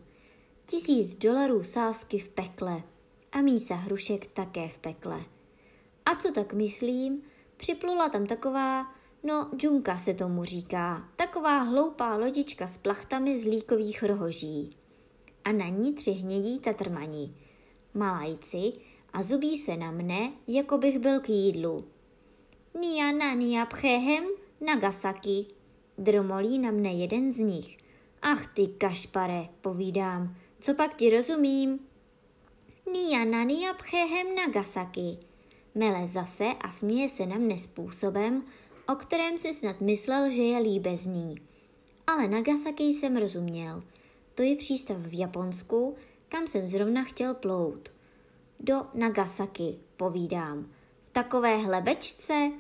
Tisíc 0.66 1.16
dolarů 1.16 1.64
sásky 1.64 2.20
v 2.20 2.30
pekle 2.30 2.84
a 3.32 3.42
mísa 3.42 3.76
hrušek 3.76 4.26
také 4.26 4.68
v 4.68 4.78
pekle. 4.78 5.24
A 6.06 6.16
co 6.16 6.32
tak 6.32 6.54
myslím, 6.54 7.22
připlula 7.64 8.10
tam 8.10 8.26
taková, 8.26 8.94
no 9.24 9.50
džunka 9.58 9.98
se 9.98 10.14
tomu 10.14 10.44
říká, 10.44 11.10
taková 11.16 11.58
hloupá 11.58 12.16
lodička 12.18 12.68
s 12.68 12.78
plachtami 12.78 13.40
z 13.40 13.46
líkových 13.46 14.04
rohoží. 14.04 14.78
A 15.46 15.52
na 15.52 15.68
ní 15.68 15.94
tři 15.94 16.12
hnědí 16.12 16.60
tatrmani, 16.60 17.36
malajci 17.94 18.74
a 19.14 19.24
zubí 19.24 19.58
se 19.58 19.78
na 19.78 19.92
mne, 19.92 20.32
jako 20.48 20.78
bych 20.78 21.00
byl 21.00 21.20
k 21.20 21.30
jídlu. 21.30 21.88
Nia 22.80 23.12
na 23.12 23.34
nia 23.34 23.66
pchehem 23.66 24.24
Nagasaki, 24.62 25.46
dromolí 25.98 26.60
na 26.60 26.72
mne 26.72 26.94
jeden 26.94 27.32
z 27.32 27.38
nich. 27.38 27.78
Ach 28.22 28.48
ty 28.48 28.68
kašpare, 28.68 29.50
povídám, 29.62 30.36
co 30.60 30.74
pak 30.74 30.96
ti 30.96 31.10
rozumím? 31.10 31.80
Nia 32.92 33.26
na 33.26 33.44
nia 33.44 33.74
pchehem 33.74 34.36
Nagasaki, 34.36 35.18
mele 35.76 36.08
zase 36.08 36.46
a 36.62 36.72
směje 36.72 37.10
se 37.10 37.26
na 37.26 37.36
mne 37.36 37.60
způsobem, 37.60 38.44
o 38.88 38.96
kterém 38.96 39.38
si 39.38 39.54
snad 39.54 39.82
myslel, 39.82 40.30
že 40.30 40.42
je 40.42 40.60
líbezný. 40.60 41.36
Ale 42.08 42.28
Nagasaki 42.28 42.84
jsem 42.84 43.18
rozuměl. 43.18 43.84
To 44.36 44.44
je 44.44 44.56
přístav 44.56 44.98
v 44.98 45.20
Japonsku, 45.20 45.96
kam 46.30 46.48
jsem 46.48 46.68
zrovna 46.68 47.04
chtěl 47.04 47.34
plout. 47.34 47.90
Do 48.60 48.86
Nagasaki, 48.94 49.80
povídám. 49.98 50.70
V 51.10 51.12
takové 51.12 51.58
hlebečce? 51.58 52.52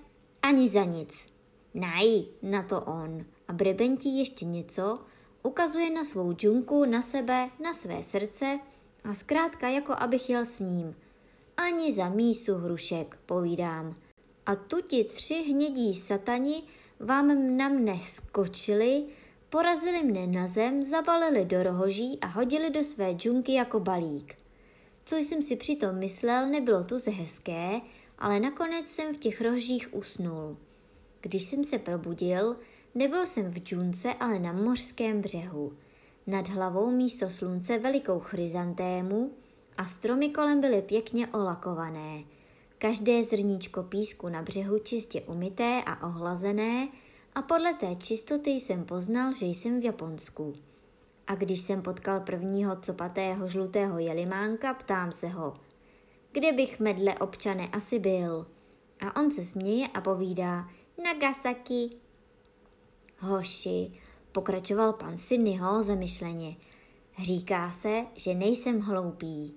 Ani 0.42 0.70
za 0.70 0.84
nic. 0.84 1.26
Naj, 1.74 2.24
na 2.42 2.64
to 2.64 2.82
on. 2.82 3.26
A 3.48 3.54
brebentí 3.54 4.20
ještě 4.20 4.46
něco, 4.46 5.00
ukazuje 5.44 5.90
na 5.90 6.04
svou 6.04 6.34
džunku, 6.34 6.86
na 6.86 7.02
sebe, 7.02 7.50
na 7.64 7.74
své 7.74 8.04
srdce 8.04 8.60
a 9.04 9.14
zkrátka 9.14 9.70
jako 9.70 9.94
abych 9.98 10.30
jel 10.30 10.46
s 10.46 10.60
ním. 10.60 10.96
Ani 11.58 11.94
za 11.94 12.10
mísu 12.10 12.56
hrušek, 12.56 13.20
povídám. 13.26 13.96
A 14.46 14.56
tu 14.56 14.82
ti 14.82 15.04
tři 15.04 15.34
hnědí 15.34 15.96
satani 15.96 16.64
vám 17.00 17.58
na 17.58 17.70
mne 17.70 18.00
skočili, 18.00 19.06
porazili 19.50 20.04
mne 20.04 20.28
na 20.28 20.48
zem, 20.48 20.84
zabalili 20.84 21.46
do 21.46 21.64
rohoží 21.64 22.18
a 22.22 22.28
hodili 22.28 22.70
do 22.70 22.84
své 22.84 23.12
džunky 23.12 23.54
jako 23.54 23.80
balík. 23.80 24.36
Co 25.06 25.16
jsem 25.16 25.42
si 25.42 25.56
přitom 25.56 26.00
myslel, 26.00 26.50
nebylo 26.50 26.84
tu 26.84 27.00
ze 27.00 27.12
hezké, 27.12 27.82
ale 28.20 28.40
nakonec 28.40 28.86
jsem 28.86 29.14
v 29.14 29.18
těch 29.18 29.42
rožích 29.42 29.90
usnul. 29.94 30.58
Když 31.22 31.44
jsem 31.44 31.64
se 31.64 31.80
probudil, 31.80 32.58
nebyl 32.96 33.26
jsem 33.26 33.52
v 33.52 33.58
džunce, 33.58 34.14
ale 34.14 34.40
na 34.40 34.54
mořském 34.54 35.22
břehu. 35.22 35.74
Nad 36.28 36.48
hlavou 36.48 36.92
místo 36.92 37.30
slunce 37.30 37.80
velikou 37.80 38.20
chryzantému 38.20 39.32
a 39.78 39.86
stromy 39.86 40.30
kolem 40.30 40.62
byly 40.62 40.82
pěkně 40.82 41.28
olakované. 41.28 42.24
Každé 42.78 43.24
zrníčko 43.24 43.84
písku 43.84 44.30
na 44.30 44.42
břehu 44.42 44.80
čistě 44.80 45.22
umyté 45.22 45.84
a 45.86 46.08
ohlazené 46.08 46.88
a 47.36 47.42
podle 47.42 47.74
té 47.74 47.96
čistoty 47.96 48.50
jsem 48.50 48.86
poznal, 48.86 49.34
že 49.34 49.46
jsem 49.46 49.80
v 49.80 49.84
Japonsku. 49.84 50.54
A 51.28 51.36
když 51.36 51.60
jsem 51.60 51.82
potkal 51.82 52.20
prvního 52.20 52.76
copatého 52.76 53.50
žlutého 53.50 54.00
jelimánka, 54.00 54.74
ptám 54.74 55.12
se 55.12 55.28
ho, 55.28 55.54
kde 56.32 56.52
bych 56.52 56.80
medle 56.80 57.16
občane 57.16 57.68
asi 57.68 58.00
byl. 58.00 58.48
A 59.00 59.22
on 59.22 59.32
se 59.32 59.44
směje 59.44 59.88
a 59.88 60.02
povídá, 60.02 60.70
Nagasaki. 61.04 61.90
Hoši, 63.20 63.92
pokračoval 64.32 64.94
pan 64.94 65.18
Sidneyho 65.18 65.84
zamyšleně. 65.84 66.56
Říká 67.24 67.72
se, 67.72 68.06
že 68.16 68.34
nejsem 68.34 68.80
hloupý, 68.80 69.56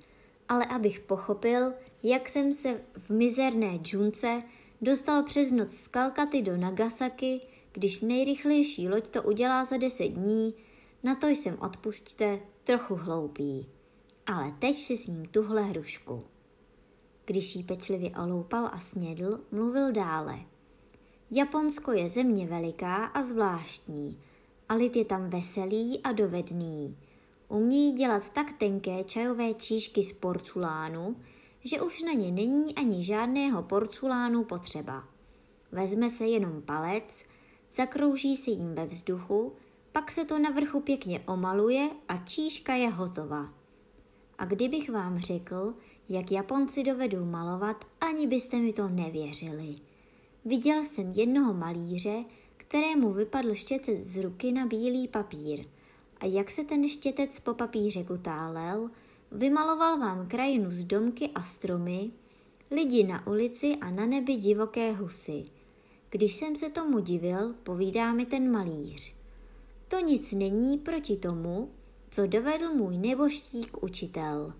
ale 0.48 0.64
abych 0.66 1.00
pochopil, 1.00 1.72
jak 2.02 2.28
jsem 2.28 2.52
se 2.52 2.80
v 2.96 3.10
mizerné 3.10 3.78
džunce 3.78 4.42
dostal 4.80 5.22
přes 5.22 5.52
noc 5.52 5.70
z 5.70 5.88
Kalkaty 5.88 6.42
do 6.42 6.56
Nagasaki, 6.56 7.40
když 7.72 8.00
nejrychlejší 8.00 8.88
loď 8.88 9.08
to 9.08 9.22
udělá 9.22 9.64
za 9.64 9.76
deset 9.76 10.08
dní, 10.08 10.54
na 11.02 11.14
to 11.14 11.26
jsem 11.26 11.58
odpustíte 11.60 12.40
trochu 12.64 12.94
hloupý. 12.94 13.66
Ale 14.26 14.52
teď 14.58 14.76
si 14.76 14.96
s 14.96 15.06
ním 15.06 15.26
tuhle 15.26 15.62
hrušku. 15.62 16.24
Když 17.24 17.56
jí 17.56 17.62
pečlivě 17.62 18.10
oloupal 18.10 18.66
a 18.72 18.78
snědl, 18.78 19.40
mluvil 19.50 19.92
dále. 19.92 20.38
Japonsko 21.30 21.92
je 21.92 22.08
země 22.08 22.46
veliká 22.46 23.04
a 23.04 23.22
zvláštní, 23.22 24.20
a 24.68 24.74
lid 24.74 24.96
je 24.96 25.04
tam 25.04 25.30
veselý 25.30 26.00
a 26.02 26.12
dovedný. 26.12 26.96
Umějí 27.48 27.92
dělat 27.92 28.30
tak 28.30 28.52
tenké 28.52 29.04
čajové 29.04 29.54
číšky 29.54 30.04
z 30.04 30.12
porculánu, 30.12 31.16
že 31.64 31.80
už 31.80 32.02
na 32.02 32.12
ně 32.12 32.32
není 32.32 32.74
ani 32.74 33.04
žádného 33.04 33.62
porculánu 33.62 34.44
potřeba. 34.44 35.04
Vezme 35.72 36.10
se 36.10 36.24
jenom 36.24 36.62
palec, 36.62 37.24
zakrouží 37.74 38.36
se 38.36 38.50
jim 38.50 38.74
ve 38.74 38.86
vzduchu, 38.86 39.52
pak 39.92 40.10
se 40.10 40.24
to 40.24 40.38
na 40.38 40.50
vrchu 40.50 40.80
pěkně 40.80 41.20
omaluje 41.20 41.90
a 42.08 42.16
číška 42.16 42.74
je 42.74 42.88
hotova. 42.88 43.54
A 44.38 44.44
kdybych 44.44 44.90
vám 44.90 45.18
řekl, 45.18 45.74
jak 46.08 46.32
Japonci 46.32 46.82
dovedou 46.82 47.24
malovat, 47.24 47.84
ani 48.00 48.26
byste 48.26 48.56
mi 48.56 48.72
to 48.72 48.88
nevěřili. 48.88 49.76
Viděl 50.44 50.84
jsem 50.84 51.12
jednoho 51.12 51.54
malíře, 51.54 52.24
kterému 52.56 53.12
vypadl 53.12 53.54
štětec 53.54 54.00
z 54.00 54.22
ruky 54.22 54.52
na 54.52 54.66
bílý 54.66 55.08
papír. 55.08 55.64
A 56.20 56.26
jak 56.26 56.50
se 56.50 56.64
ten 56.64 56.88
štětec 56.88 57.40
po 57.40 57.54
papíře 57.54 58.04
kutálel, 58.04 58.90
vymaloval 59.32 59.98
vám 59.98 60.28
krajinu 60.28 60.70
z 60.70 60.84
domky 60.84 61.30
a 61.34 61.42
stromy, 61.42 62.10
lidi 62.70 63.04
na 63.04 63.26
ulici 63.26 63.76
a 63.80 63.90
na 63.90 64.06
nebi 64.06 64.36
divoké 64.36 64.92
husy. 64.92 65.44
Když 66.10 66.34
jsem 66.34 66.56
se 66.56 66.70
tomu 66.70 66.98
divil, 66.98 67.54
povídá 67.62 68.12
mi 68.12 68.26
ten 68.26 68.50
malíř. 68.50 69.14
To 69.88 70.00
nic 70.00 70.32
není 70.32 70.78
proti 70.78 71.16
tomu, 71.16 71.70
co 72.10 72.26
dovedl 72.26 72.74
můj 72.74 72.98
neboštík 72.98 73.82
učitel. 73.82 74.52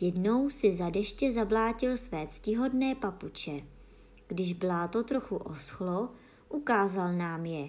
Jednou 0.00 0.50
si 0.50 0.74
za 0.74 0.90
deště 0.90 1.32
zablátil 1.32 1.96
své 1.96 2.26
ctihodné 2.26 2.94
papuče. 2.94 3.62
Když 4.28 4.52
bláto 4.52 5.02
trochu 5.02 5.36
oschlo, 5.36 6.08
ukázal 6.48 7.12
nám 7.12 7.46
je. 7.46 7.68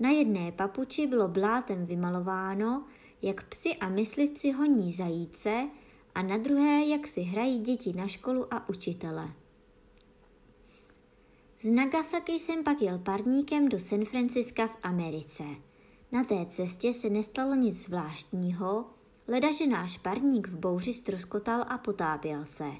Na 0.00 0.10
jedné 0.10 0.52
papuči 0.52 1.06
bylo 1.06 1.28
blátem 1.28 1.86
vymalováno, 1.86 2.84
jak 3.22 3.44
psi 3.48 3.74
a 3.74 3.88
myslivci 3.88 4.52
honí 4.52 4.92
zajíce 4.92 5.68
a 6.14 6.22
na 6.22 6.36
druhé, 6.36 6.86
jak 6.86 7.08
si 7.08 7.20
hrají 7.20 7.58
děti 7.58 7.92
na 7.92 8.08
školu 8.08 8.54
a 8.54 8.68
učitele. 8.68 9.32
Z 11.60 11.70
Nagasaki 11.70 12.32
jsem 12.32 12.64
pak 12.64 12.82
jel 12.82 12.98
parníkem 12.98 13.68
do 13.68 13.78
San 13.78 14.04
Franciska 14.04 14.66
v 14.66 14.76
Americe. 14.82 15.44
Na 16.12 16.24
té 16.24 16.46
cestě 16.46 16.92
se 16.92 17.10
nestalo 17.10 17.54
nic 17.54 17.84
zvláštního, 17.84 18.84
ledaže 19.28 19.66
náš 19.66 19.98
parník 19.98 20.48
v 20.48 20.58
bouři 20.58 20.92
stroskotal 20.92 21.64
a 21.68 21.78
potápěl 21.78 22.44
se. 22.44 22.70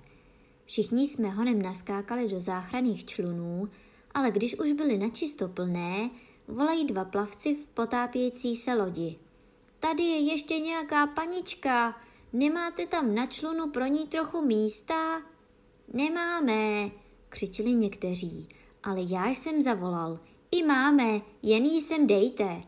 Všichni 0.64 1.08
jsme 1.08 1.30
honem 1.30 1.62
naskákali 1.62 2.28
do 2.28 2.40
záchranných 2.40 3.04
člunů, 3.04 3.68
ale 4.14 4.30
když 4.30 4.58
už 4.58 4.72
byly 4.72 4.98
načisto 4.98 5.48
plné, 5.48 6.10
volají 6.48 6.84
dva 6.84 7.04
plavci 7.04 7.54
v 7.54 7.66
potápějící 7.66 8.56
se 8.56 8.74
lodi. 8.74 9.18
Tady 9.80 10.02
je 10.02 10.18
ještě 10.18 10.60
nějaká 10.60 11.06
panička, 11.06 12.00
nemáte 12.32 12.86
tam 12.86 13.14
na 13.14 13.26
člunu 13.26 13.70
pro 13.70 13.86
ní 13.86 14.06
trochu 14.06 14.42
místa? 14.42 15.22
Nemáme, 15.92 16.90
křičeli 17.28 17.74
někteří, 17.74 18.48
ale 18.82 19.00
já 19.08 19.28
jsem 19.28 19.62
zavolal. 19.62 20.20
I 20.50 20.62
máme, 20.62 21.20
jen 21.42 21.64
jí 21.64 21.80
sem 21.80 22.06
dejte. 22.06 22.62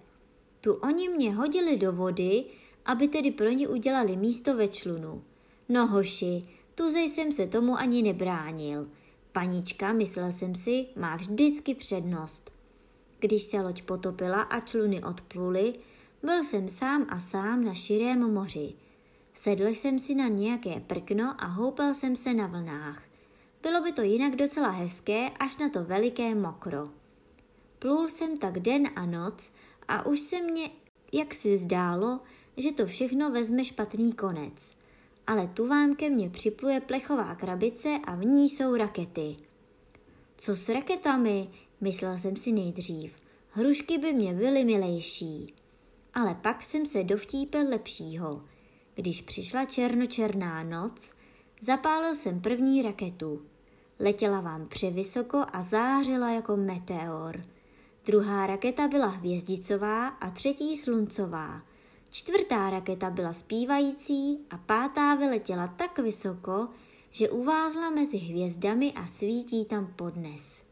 Tu 0.61 0.75
oni 0.75 1.09
mě 1.09 1.35
hodili 1.35 1.77
do 1.77 1.93
vody, 1.93 2.45
aby 2.85 3.09
tedy 3.09 3.31
pro 3.31 3.49
ně 3.49 3.69
udělali 3.69 4.17
místo 4.17 4.57
ve 4.57 4.69
člunu. 4.69 5.23
No 5.69 5.87
hoši, 5.87 6.49
tuze 6.75 7.01
jsem 7.01 7.33
se 7.33 7.47
tomu 7.47 7.79
ani 7.79 8.03
nebránil. 8.03 8.89
Panička, 9.33 9.93
myslel 9.93 10.33
jsem 10.33 10.55
si, 10.55 10.87
má 10.97 11.17
vždycky 11.17 11.75
přednost. 11.75 12.56
Když 13.19 13.43
se 13.43 13.63
loď 13.63 13.83
potopila 13.83 14.43
a 14.43 14.61
čluny 14.61 15.03
odpluly, 15.03 15.75
byl 16.23 16.45
jsem 16.45 16.69
sám 16.69 17.07
a 17.09 17.21
sám 17.21 17.65
na 17.65 17.75
širém 17.75 18.33
moři. 18.33 18.73
Sedl 19.35 19.67
jsem 19.67 19.99
si 19.99 20.15
na 20.15 20.29
nějaké 20.29 20.81
prkno 20.81 21.35
a 21.39 21.47
houpal 21.47 21.95
jsem 21.95 22.17
se 22.17 22.35
na 22.35 22.47
vlnách. 22.47 23.03
Bylo 23.63 23.81
by 23.81 23.93
to 23.93 24.03
jinak 24.03 24.37
docela 24.37 24.71
hezké, 24.71 25.31
až 25.31 25.57
na 25.57 25.69
to 25.69 25.85
veliké 25.85 26.35
mokro. 26.35 26.89
Plul 27.79 28.09
jsem 28.09 28.39
tak 28.39 28.59
den 28.59 28.89
a 28.97 29.07
noc 29.07 29.53
a 29.89 30.07
už 30.07 30.21
se 30.21 30.43
mně 30.43 30.71
jak 31.13 31.35
si 31.35 31.59
zdálo, 31.59 32.21
že 32.57 32.73
to 32.73 32.87
všechno 32.87 33.31
vezme 33.31 33.65
špatný 33.65 34.13
konec. 34.13 34.75
Ale 35.27 35.47
tu 35.47 35.69
vám 35.69 35.97
ke 35.97 36.11
mně 36.11 36.31
připluje 36.31 36.81
plechová 36.81 37.35
krabice 37.35 37.99
a 38.05 38.15
v 38.15 38.25
ní 38.25 38.49
jsou 38.49 38.77
rakety. 38.77 39.37
Co 40.37 40.57
s 40.57 40.69
raketami? 40.69 41.49
Myslel 41.81 42.19
jsem 42.19 42.37
si 42.37 42.53
nejdřív. 42.53 43.13
Hrušky 43.51 43.99
by 43.99 44.13
mě 44.13 44.35
byly 44.35 44.65
milejší. 44.65 45.55
Ale 46.15 46.35
pak 46.35 46.65
jsem 46.65 46.87
se 46.87 47.05
dovtípil 47.05 47.69
lepšího. 47.69 48.43
Když 48.95 49.23
přišla 49.23 49.65
černočerná 49.65 50.63
noc, 50.63 51.13
zapálil 51.61 52.15
jsem 52.15 52.41
první 52.41 52.83
raketu. 52.83 53.43
Letěla 53.99 54.41
vám 54.41 54.69
převysoko 54.69 55.45
a 55.53 55.63
zářila 55.63 56.31
jako 56.31 56.57
meteor. 56.57 57.45
Druhá 58.07 58.47
raketa 58.47 58.89
byla 58.89 59.07
hvězdicová 59.07 60.09
a 60.09 60.31
třetí 60.31 60.77
sluncová. 60.77 61.63
Čtvrtá 62.11 62.71
raketa 62.71 63.11
byla 63.11 63.33
zpívající 63.33 64.39
a 64.51 64.59
pátá 64.59 65.15
vyletěla 65.15 65.67
tak 65.67 65.99
vysoko, 65.99 66.69
že 67.11 67.31
uvázla 67.31 67.91
mezi 67.91 68.17
hvězdami 68.17 68.93
a 68.93 69.07
svítí 69.07 69.65
tam 69.65 69.93
podnes. 69.97 70.66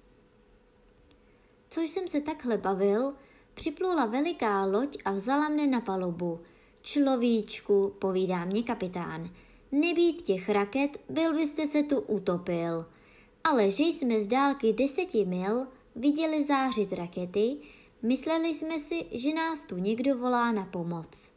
Co 1.75 1.81
jsem 1.81 2.09
se 2.09 2.21
takhle 2.21 2.59
bavil, 2.59 3.15
připlula 3.55 4.07
veliká 4.07 4.65
loď 4.65 4.99
a 5.05 5.13
vzala 5.13 5.49
mne 5.49 5.67
na 5.67 5.81
palubu. 5.81 6.41
Človíčku, 6.83 7.95
povídá 7.99 8.45
mě 8.45 8.63
kapitán, 8.63 9.31
nebýt 9.73 10.23
těch 10.23 10.49
raket, 10.49 11.01
byl 11.09 11.35
byste 11.35 11.67
se 11.67 11.83
tu 11.83 12.01
utopil. 12.01 12.87
Ale 13.45 13.71
že 13.71 13.85
jsme 13.85 14.21
z 14.21 14.27
dálky 14.27 14.73
deseti 14.73 15.25
mil 15.25 15.67
viděli 15.97 16.43
zářit 16.43 16.93
rakety, 16.93 17.57
mysleli 18.03 18.55
jsme 18.55 18.79
si, 18.79 19.07
že 19.13 19.35
nás 19.35 19.65
tu 19.65 19.77
někdo 19.77 20.19
volá 20.19 20.53
na 20.53 20.65
pomoc. 20.65 21.33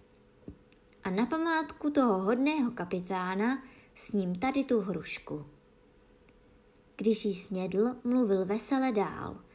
A 1.03 1.09
na 1.09 1.25
památku 1.25 1.89
toho 1.89 2.17
hodného 2.17 2.71
kapitána 2.71 3.63
s 3.95 4.11
ním 4.11 4.39
tady 4.39 4.63
tu 4.63 4.79
hrušku. 4.79 5.45
Když 6.95 7.25
jí 7.25 7.33
snědl, 7.33 7.95
mluvil 8.03 8.45
vesele 8.45 8.91
dál. 8.91 9.46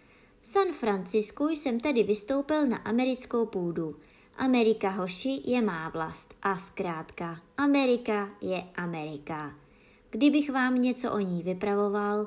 V 0.43 0.47
San 0.47 0.73
Francisku 0.73 1.49
jsem 1.49 1.81
tedy 1.81 2.03
vystoupil 2.03 2.67
na 2.67 2.77
americkou 2.77 3.47
půdu. 3.47 3.97
Amerika 4.37 4.91
hoši 4.91 5.41
je 5.45 5.63
má 5.63 5.89
vlast 5.89 6.35
a 6.43 6.57
zkrátka 6.57 7.41
Amerika 7.57 8.31
je 8.41 8.65
Amerika. 8.75 9.55
Kdybych 10.11 10.51
vám 10.51 10.83
něco 10.83 11.13
o 11.13 11.19
ní 11.19 11.43
vypravoval, 11.43 12.27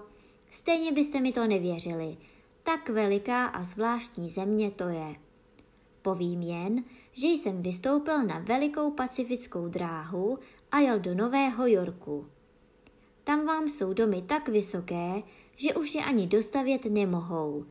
stejně 0.52 0.92
byste 0.92 1.22
mi 1.22 1.32
to 1.32 1.48
nevěřili. 1.48 2.18
Tak 2.64 2.90
veliká 2.90 3.46
a 3.46 3.64
zvláštní 3.64 4.30
země 4.30 4.72
to 4.72 4.88
je. 4.88 5.16
Povím 6.02 6.42
jen, 6.42 6.84
že 7.12 7.28
jsem 7.28 7.62
vystoupil 7.62 8.24
na 8.24 8.40
velikou 8.40 8.92
pacifickou 8.92 9.68
dráhu 9.68 10.40
a 10.72 10.80
jel 10.80 11.00
do 11.00 11.16
Nového 11.16 11.68
Yorku. 11.68 12.28
Tam 13.24 13.46
vám 13.46 13.70
jsou 13.70 13.94
domy 13.94 14.22
tak 14.22 14.50
vysoké, 14.50 15.24
že 15.56 15.74
už 15.74 15.96
je 15.96 16.04
ani 16.04 16.28
dostavět 16.28 16.86
nemohou. 16.86 17.66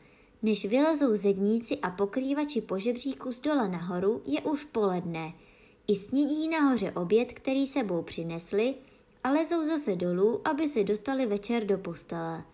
Než 0.45 0.65
vylezou 0.65 1.17
zedníci 1.17 1.79
a 1.79 1.91
pokrývači 1.91 2.61
po 2.61 2.79
žebříku 2.79 3.33
z 3.33 3.41
dola 3.41 3.67
nahoru, 3.67 4.23
je 4.27 4.41
už 4.41 4.65
poledne. 4.65 5.33
I 5.89 5.97
snídí 5.97 6.49
nahoře 6.49 6.93
oběd, 6.93 7.33
který 7.33 7.67
sebou 7.67 8.03
přinesli, 8.03 8.75
a 9.25 9.31
lezou 9.31 9.65
zase 9.65 9.97
dolů, 9.97 10.49
aby 10.49 10.69
se 10.69 10.85
dostali 10.85 11.27
večer 11.27 11.67
do 11.67 11.79
postele. 11.79 12.45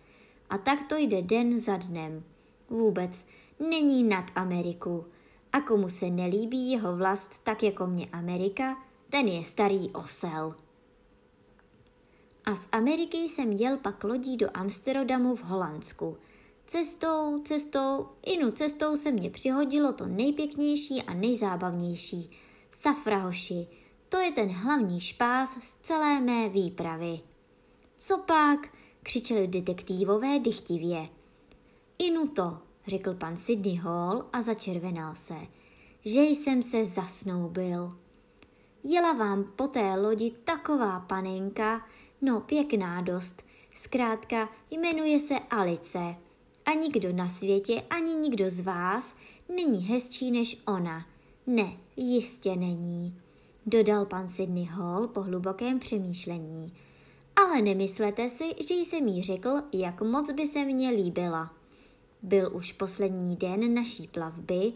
A 0.49 0.57
tak 0.57 0.87
to 0.89 0.95
jde 0.95 1.21
den 1.21 1.59
za 1.59 1.77
dnem. 1.77 2.23
Vůbec 2.69 3.25
není 3.69 4.03
nad 4.03 4.25
Ameriku. 4.35 5.05
A 5.53 5.61
komu 5.61 5.89
se 5.89 6.09
nelíbí 6.09 6.71
jeho 6.71 6.95
vlast 6.97 7.43
tak 7.43 7.63
jako 7.63 7.87
mě 7.87 8.07
Amerika, 8.11 8.77
ten 9.09 9.27
je 9.27 9.43
starý 9.43 9.89
osel. 9.89 10.55
A 12.45 12.55
z 12.55 12.67
Ameriky 12.71 13.17
jsem 13.17 13.51
jel 13.51 13.77
pak 13.77 14.03
lodí 14.03 14.37
do 14.37 14.47
Amsterdamu 14.53 15.35
v 15.35 15.43
Holandsku. 15.43 16.17
Cestou, 16.67 17.41
cestou, 17.43 18.07
inu 18.25 18.51
cestou 18.51 18.95
se 18.95 19.11
mě 19.11 19.29
přihodilo 19.29 19.93
to 19.93 20.05
nejpěknější 20.05 21.03
a 21.03 21.13
nejzábavnější. 21.13 22.31
Safrahoši, 22.71 23.67
to 24.09 24.17
je 24.17 24.31
ten 24.31 24.49
hlavní 24.49 24.99
špás 24.99 25.57
z 25.63 25.75
celé 25.81 26.21
mé 26.21 26.49
výpravy. 26.49 27.19
Co 27.95 28.17
pak? 28.17 28.59
křičeli 29.03 29.47
detektívové 29.47 30.39
dychtivě. 30.39 31.09
Inu 31.97 32.27
to, 32.27 32.57
řekl 32.87 33.13
pan 33.13 33.37
Sidney 33.37 33.75
Hall 33.75 34.25
a 34.33 34.41
začervenal 34.41 35.15
se, 35.15 35.35
že 36.05 36.21
jsem 36.21 36.63
se 36.63 36.85
zasnoubil. 36.85 37.97
Jela 38.83 39.13
vám 39.13 39.43
po 39.43 39.67
té 39.67 39.95
lodi 39.95 40.31
taková 40.43 40.99
panenka, 40.99 41.87
no 42.21 42.41
pěkná 42.41 43.01
dost, 43.01 43.43
zkrátka 43.75 44.49
jmenuje 44.71 45.19
se 45.19 45.39
Alice. 45.39 46.15
A 46.65 46.73
nikdo 46.73 47.13
na 47.13 47.29
světě, 47.29 47.81
ani 47.89 48.15
nikdo 48.15 48.49
z 48.49 48.61
vás 48.61 49.15
není 49.55 49.79
hezčí 49.79 50.31
než 50.31 50.57
ona. 50.67 51.05
Ne, 51.47 51.77
jistě 51.97 52.55
není, 52.55 53.21
dodal 53.65 54.05
pan 54.05 54.29
Sidney 54.29 54.65
Hall 54.65 55.07
po 55.07 55.21
hlubokém 55.21 55.79
přemýšlení. 55.79 56.73
Ale 57.35 57.61
nemyslete 57.61 58.29
si, 58.29 58.43
že 58.67 58.73
jsem 58.73 59.07
jí 59.07 59.23
řekl, 59.23 59.49
jak 59.73 60.01
moc 60.01 60.31
by 60.31 60.47
se 60.47 60.65
mně 60.65 60.89
líbila. 60.89 61.53
Byl 62.23 62.51
už 62.53 62.73
poslední 62.73 63.35
den 63.35 63.73
naší 63.73 64.07
plavby 64.07 64.73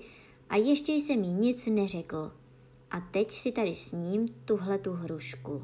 a 0.49 0.55
ještě 0.55 0.91
jsem 0.91 1.23
jí 1.23 1.33
nic 1.33 1.65
neřekl. 1.65 2.31
A 2.91 3.01
teď 3.01 3.31
si 3.31 3.51
tady 3.51 3.75
s 3.75 3.91
ním 3.91 4.27
tuhle 4.45 4.77
tu 4.77 4.91
hrušku. 4.91 5.63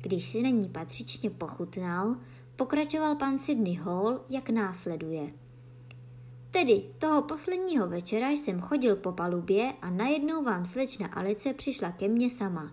Když 0.00 0.26
si 0.26 0.42
na 0.42 0.48
ní 0.48 0.68
patřičně 0.68 1.30
pochutnal, 1.30 2.16
pokračoval 2.56 3.16
pan 3.16 3.38
Sidney 3.38 3.74
Hall, 3.74 4.20
jak 4.28 4.50
následuje. 4.50 5.32
Tedy 6.50 6.94
toho 6.98 7.22
posledního 7.22 7.88
večera 7.88 8.30
jsem 8.30 8.60
chodil 8.60 8.96
po 8.96 9.12
palubě 9.12 9.74
a 9.82 9.90
najednou 9.90 10.44
vám 10.44 10.66
slečna 10.66 11.06
Alice 11.06 11.52
přišla 11.52 11.92
ke 11.92 12.08
mně 12.08 12.30
sama. 12.30 12.72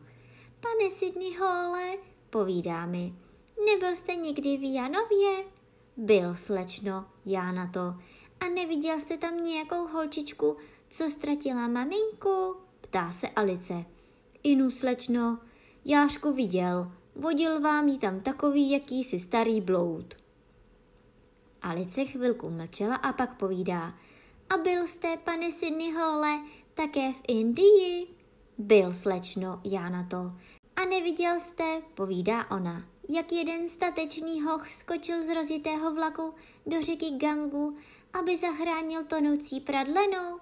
Pane 0.60 0.89
Sidney 0.89 1.34
Halle, 1.34 1.98
povídá 2.30 2.86
mi, 2.86 3.13
nebyl 3.65 3.96
jste 3.96 4.15
nikdy 4.15 4.58
v 4.58 4.74
Janově? 4.74 5.46
Byl, 5.98 6.36
slečno, 6.36 7.06
já 7.26 7.52
na 7.52 7.67
to. 7.67 7.96
A 8.39 8.50
neviděl 8.56 9.00
jste 9.00 9.17
tam 9.17 9.44
nějakou 9.44 9.88
holčičku, 9.88 10.58
co 10.89 11.10
ztratila 11.10 11.67
maminku? 11.67 12.56
Ptá 12.82 13.12
se 13.12 13.30
Alice. 13.30 13.86
Inu, 14.44 14.72
slečno, 14.72 15.39
Jářku 15.86 16.34
viděl, 16.34 16.91
vodil 17.21 17.62
vám 17.62 17.88
ji 17.88 17.97
tam 17.97 18.19
takový 18.19 18.71
jakýsi 18.71 19.19
starý 19.19 19.62
bloud. 19.62 20.15
Alice 21.62 22.05
chvilku 22.05 22.49
mlčela 22.49 22.95
a 22.95 23.13
pak 23.13 23.38
povídá. 23.38 23.93
A 24.49 24.57
byl 24.57 24.88
jste, 24.88 25.17
pane 25.17 25.51
Sidney 25.51 25.91
Hole, 25.91 26.39
také 26.73 27.13
v 27.13 27.21
Indii? 27.27 28.07
Byl, 28.57 28.93
slečno, 28.93 29.62
já 29.63 29.89
na 29.89 30.03
to. 30.03 30.31
A 30.75 30.86
neviděl 30.89 31.39
jste, 31.39 31.81
povídá 31.93 32.51
ona, 32.51 32.86
jak 33.10 33.31
jeden 33.31 33.67
statečný 33.67 34.41
hoch 34.41 34.71
skočil 34.71 35.23
z 35.23 35.36
rozitého 35.36 35.93
vlaku 35.93 36.34
do 36.65 36.81
řeky 36.81 37.10
Gangu, 37.10 37.77
aby 38.19 38.38
zachránil 38.38 39.03
tonoucí 39.03 39.60
pradlenou? 39.60 40.39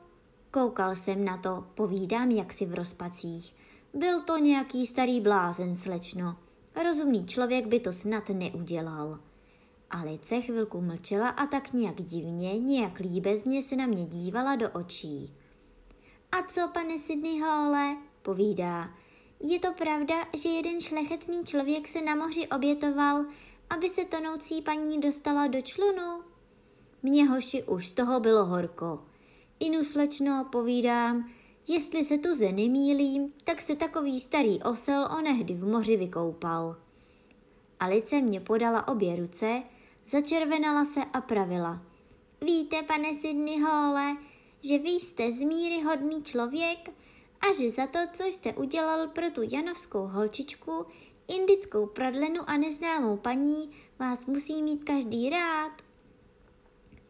Koukal 0.51 0.95
jsem 0.95 1.25
na 1.25 1.37
to, 1.37 1.67
povídám 1.75 2.31
jaksi 2.31 2.65
v 2.65 2.73
rozpacích. 2.73 3.55
Byl 3.93 4.21
to 4.21 4.37
nějaký 4.37 4.85
starý 4.85 5.21
blázen, 5.21 5.75
slečno. 5.75 6.48
Rozumný 6.75 7.25
člověk 7.25 7.67
by 7.67 7.79
to 7.79 7.93
snad 7.93 8.29
neudělal. 8.29 9.19
Alice 9.89 10.41
chvilku 10.41 10.82
mlčela 10.82 11.29
a 11.29 11.47
tak 11.47 11.73
nějak 11.73 11.95
divně, 11.95 12.60
nějak 12.60 12.99
líbezně 12.99 13.63
se 13.63 13.75
na 13.75 13.86
mě 13.86 14.05
dívala 14.05 14.55
do 14.55 14.69
očí. 14.69 15.34
A 16.32 16.43
co, 16.43 16.67
pane 16.73 16.97
Sidney 16.97 17.39
Hole, 17.39 17.97
povídá, 18.21 18.89
je 19.39 19.60
to 19.60 19.73
pravda, 19.73 20.15
že 20.43 20.49
jeden 20.49 20.82
šlechetný 20.82 21.43
člověk 21.43 21.88
se 21.88 22.01
na 22.01 22.15
moři 22.15 22.47
obětoval, 22.47 23.25
aby 23.69 23.89
se 23.89 24.05
tonoucí 24.05 24.62
paní 24.62 25.01
dostala 25.01 25.47
do 25.47 25.62
člunu? 25.62 26.23
Mně 27.03 27.29
hoši 27.29 27.63
už 27.63 27.88
z 27.88 27.91
toho 27.91 28.19
bylo 28.19 28.45
horko. 28.45 29.05
Inu 29.60 29.84
slečno, 29.84 30.47
povídám, 30.51 31.29
jestli 31.69 32.03
se 32.03 32.17
tu 32.17 32.36
ze 32.36 32.51
nemýlím, 32.51 33.34
tak 33.43 33.62
se 33.62 33.75
takový 33.75 34.19
starý 34.19 34.60
osel 34.63 35.10
onehdy 35.17 35.53
v 35.53 35.67
moři 35.67 35.97
vykoupal. 35.97 36.75
Alice 37.79 38.21
mě 38.21 38.39
podala 38.39 38.88
obě 38.88 39.15
ruce, 39.15 39.63
začervenala 40.08 40.86
se 40.86 40.99
a 41.13 41.21
pravila. 41.21 41.82
Víte, 42.41 42.84
pane 42.84 43.13
Sidney 43.13 43.60
Hole, 43.60 44.17
že 44.63 44.77
vy 44.77 44.89
jste 44.89 45.32
zmíry 45.32 45.82
hodný 45.82 46.23
člověk 46.23 46.89
a 47.41 47.53
že 47.62 47.69
za 47.69 47.88
to, 47.88 47.99
co 48.13 48.23
jste 48.23 48.53
udělal 48.53 49.08
pro 49.08 49.29
tu 49.29 49.41
janovskou 49.51 50.08
holčičku, 50.08 50.86
indickou 51.27 51.86
pradlenu 51.86 52.41
a 52.49 52.58
neznámou 52.58 53.17
paní, 53.17 53.71
vás 53.99 54.25
musí 54.25 54.63
mít 54.63 54.84
každý 54.84 55.29
rád. 55.29 55.71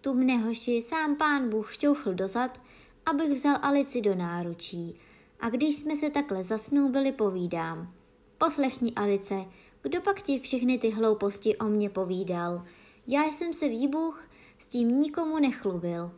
Tu 0.02 0.14
mne 0.14 0.38
hoši 0.38 0.82
sám 0.82 1.16
pán 1.16 1.50
Bůh 1.50 1.74
šťouchl 1.74 2.14
dozad, 2.14 2.62
abych 3.06 3.32
vzal 3.32 3.58
Alici 3.62 4.02
do 4.02 4.16
náručí. 4.16 5.00
A 5.40 5.50
když 5.50 5.76
jsme 5.76 5.96
se 5.96 6.10
takhle 6.10 6.44
zasnoubili, 6.44 7.12
povídám. 7.12 7.94
Poslechni, 8.38 8.94
Alice, 8.96 9.46
kdo 9.82 10.02
pak 10.02 10.22
ti 10.22 10.40
všechny 10.40 10.78
ty 10.78 10.90
hlouposti 10.90 11.58
o 11.58 11.66
mě 11.66 11.90
povídal? 11.90 12.66
Já 13.08 13.24
jsem 13.24 13.54
se 13.54 13.70
výbuch 13.70 14.24
s 14.60 14.68
tím 14.68 15.00
nikomu 15.00 15.40
nechlubil. 15.40 16.12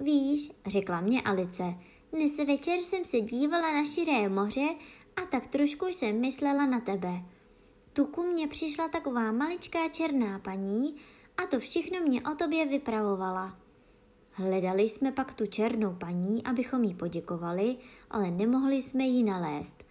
Víš, 0.00 0.50
řekla 0.66 1.00
mě 1.00 1.22
Alice, 1.22 1.74
dnes 2.12 2.38
večer 2.38 2.78
jsem 2.78 3.04
se 3.04 3.20
dívala 3.20 3.72
na 3.72 3.84
širé 3.84 4.28
moře 4.28 4.68
a 5.16 5.20
tak 5.20 5.46
trošku 5.46 5.86
jsem 5.86 6.20
myslela 6.20 6.66
na 6.66 6.80
tebe. 6.80 7.22
Tu 7.92 8.04
ku 8.04 8.22
mně 8.22 8.48
přišla 8.48 8.88
taková 8.88 9.32
maličká 9.32 9.88
černá 9.88 10.38
paní 10.38 10.96
a 11.36 11.46
to 11.46 11.60
všechno 11.60 12.00
mě 12.00 12.22
o 12.22 12.34
tobě 12.34 12.66
vypravovala. 12.66 13.61
Hledali 14.34 14.82
jsme 14.82 15.12
pak 15.12 15.34
tu 15.34 15.46
černou 15.46 15.94
paní, 15.94 16.44
abychom 16.44 16.84
jí 16.84 16.94
poděkovali, 16.94 17.76
ale 18.10 18.30
nemohli 18.30 18.82
jsme 18.82 19.04
ji 19.04 19.22
nalézt. 19.22 19.84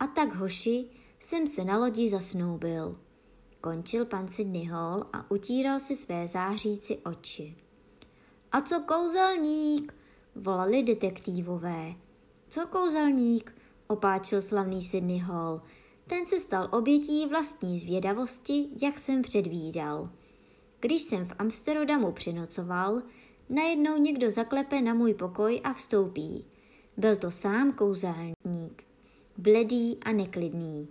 A 0.00 0.06
tak 0.06 0.34
hoši 0.34 0.84
jsem 1.20 1.46
se 1.46 1.64
na 1.64 1.78
lodi 1.78 2.08
zasnoubil. 2.08 2.98
Končil 3.60 4.04
pan 4.04 4.28
Sidney 4.28 4.64
Hall 4.64 5.06
a 5.12 5.30
utíral 5.30 5.80
si 5.80 5.96
své 5.96 6.28
zářící 6.28 6.96
oči. 6.96 7.56
A 8.52 8.60
co 8.60 8.80
kouzelník? 8.80 9.94
volali 10.34 10.82
detektívové. 10.82 11.94
Co 12.48 12.66
kouzelník? 12.66 13.54
opáčil 13.86 14.42
slavný 14.42 14.82
Sidney 14.82 15.18
Hall. 15.18 15.62
Ten 16.06 16.26
se 16.26 16.40
stal 16.40 16.68
obětí 16.72 17.26
vlastní 17.26 17.78
zvědavosti, 17.78 18.68
jak 18.82 18.98
jsem 18.98 19.22
předvídal. 19.22 20.10
Když 20.80 21.02
jsem 21.02 21.26
v 21.26 21.32
Amsterdamu 21.38 22.12
přenocoval, 22.12 23.02
najednou 23.48 23.96
někdo 23.96 24.30
zaklepe 24.30 24.82
na 24.82 24.94
můj 24.94 25.14
pokoj 25.14 25.60
a 25.64 25.72
vstoupí. 25.72 26.44
Byl 26.96 27.16
to 27.16 27.30
sám 27.30 27.72
kouzelník, 27.72 28.86
bledý 29.36 29.98
a 30.02 30.12
neklidný. 30.12 30.88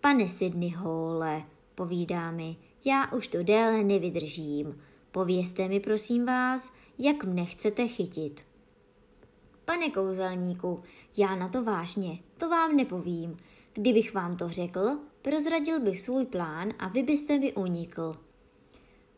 Pane 0.00 0.28
Sidney 0.28 0.68
Halle, 0.68 1.42
povídá 1.74 2.30
mi, 2.30 2.56
já 2.84 3.12
už 3.12 3.26
to 3.28 3.42
déle 3.42 3.84
nevydržím. 3.84 4.80
Povězte 5.12 5.68
mi, 5.68 5.80
prosím 5.80 6.26
vás, 6.26 6.72
jak 6.98 7.24
mne 7.24 7.44
chcete 7.44 7.88
chytit. 7.88 8.44
Pane 9.64 9.90
kouzelníku, 9.90 10.82
já 11.16 11.36
na 11.36 11.48
to 11.48 11.64
vážně, 11.64 12.18
to 12.38 12.48
vám 12.48 12.76
nepovím. 12.76 13.36
Kdybych 13.72 14.14
vám 14.14 14.36
to 14.36 14.48
řekl, 14.48 14.98
prozradil 15.22 15.80
bych 15.80 16.00
svůj 16.00 16.26
plán 16.26 16.72
a 16.78 16.88
vy 16.88 17.02
byste 17.02 17.38
mi 17.38 17.52
unikl. 17.52 18.16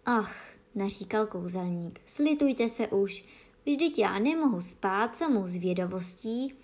Ach, 0.07 0.37
naříkal 0.75 1.27
kouzelník, 1.27 2.01
slitujte 2.07 2.69
se 2.69 2.89
už, 2.89 3.25
vždyť 3.67 3.99
já 3.99 4.19
nemohu 4.19 4.61
spát 4.61 5.17
samou 5.17 5.47
zvědavostí, 5.47 6.55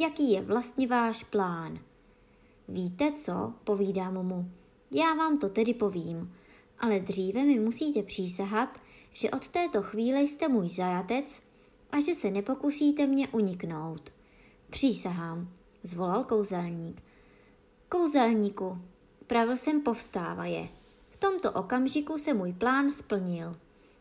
jaký 0.00 0.32
je 0.32 0.42
vlastně 0.42 0.86
váš 0.86 1.24
plán. 1.24 1.78
Víte 2.68 3.12
co, 3.12 3.52
povídám 3.64 4.26
mu, 4.26 4.50
já 4.90 5.14
vám 5.14 5.38
to 5.38 5.48
tedy 5.48 5.74
povím, 5.74 6.34
ale 6.78 7.00
dříve 7.00 7.44
mi 7.44 7.60
musíte 7.60 8.02
přísahat, 8.02 8.80
že 9.12 9.30
od 9.30 9.48
této 9.48 9.82
chvíle 9.82 10.20
jste 10.20 10.48
můj 10.48 10.68
zajatec 10.68 11.42
a 11.90 12.00
že 12.00 12.14
se 12.14 12.30
nepokusíte 12.30 13.06
mě 13.06 13.28
uniknout. 13.28 14.12
Přísahám, 14.70 15.48
zvolal 15.82 16.24
kouzelník. 16.24 17.02
Kouzelníku, 17.88 18.78
pravil 19.26 19.56
jsem 19.56 19.80
povstávaje. 19.80 20.68
Tomto 21.24 21.52
okamžiku 21.52 22.18
se 22.18 22.34
můj 22.34 22.52
plán 22.52 22.90
splnil. 22.90 23.56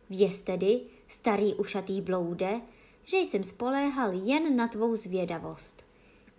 Věz 0.09 0.41
tedy, 0.41 0.81
starý 1.07 1.55
ušatý 1.55 2.01
bloude, 2.01 2.61
že 3.03 3.17
jsem 3.17 3.43
spoléhal 3.43 4.11
jen 4.13 4.55
na 4.55 4.67
tvou 4.67 4.95
zvědavost. 4.95 5.83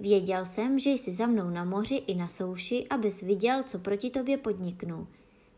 Věděl 0.01 0.45
jsem, 0.45 0.79
že 0.79 0.91
jsi 0.91 1.15
za 1.15 1.27
mnou 1.27 1.51
na 1.51 1.65
moři 1.65 1.95
i 1.95 2.15
na 2.15 2.29
souši, 2.29 2.87
abys 2.91 3.21
viděl, 3.21 3.63
co 3.63 3.79
proti 3.79 4.11
tobě 4.11 4.37
podniknu. 4.37 5.07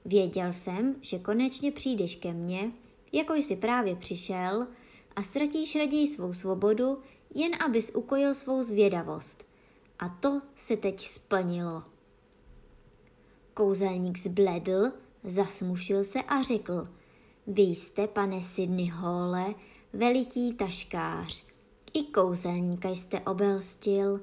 Věděl 0.05 0.53
jsem, 0.53 0.97
že 1.01 1.19
konečně 1.19 1.73
přijdeš 1.73 2.17
ke 2.17 2.33
mně, 2.33 2.73
jako 3.13 3.35
jsi 3.35 3.57
právě 3.57 3.97
přišel, 3.97 4.67
a 5.17 5.23
ztratíš 5.23 5.77
raději 5.77 6.09
svou 6.09 6.33
svobodu, 6.33 6.99
jen 7.35 7.53
abys 7.65 7.91
ukojil 7.95 8.35
svou 8.35 8.63
zvědavost. 8.63 9.45
A 9.99 10.09
to 10.09 10.43
se 10.57 10.77
teď 10.77 11.01
splnilo. 11.01 11.83
Kouzelník 13.55 14.19
zbledl, 14.19 14.93
zasmušil 15.27 16.05
se 16.05 16.23
a 16.23 16.43
řekl, 16.43 16.89
vy 17.47 17.63
jste, 17.63 18.07
pane 18.07 18.43
Sidney 18.43 18.89
Hole, 18.89 19.55
veliký 19.93 20.55
taškář. 20.55 21.45
I 21.93 22.03
kouzelníka 22.05 22.89
jste 22.89 23.21
obelstil. 23.21 24.21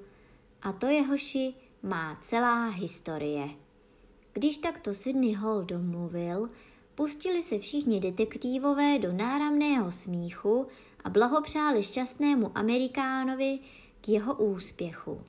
A 0.62 0.74
to 0.74 0.86
jehoši 0.86 1.54
má 1.84 2.20
celá 2.22 2.70
historie. 2.70 3.50
Když 4.34 4.58
takto 4.58 4.94
Sidney 4.94 5.34
Hall 5.34 5.64
domluvil, 5.64 6.50
pustili 6.96 7.42
se 7.42 7.60
všichni 7.60 8.00
detektívové 8.00 9.00
do 9.00 9.14
náramného 9.14 9.92
smíchu 9.92 10.68
a 11.04 11.10
blahopřáli 11.10 11.84
šťastnému 11.84 12.58
Amerikánovi 12.58 13.60
k 14.02 14.10
jeho 14.10 14.36
úspěchu. 14.36 15.22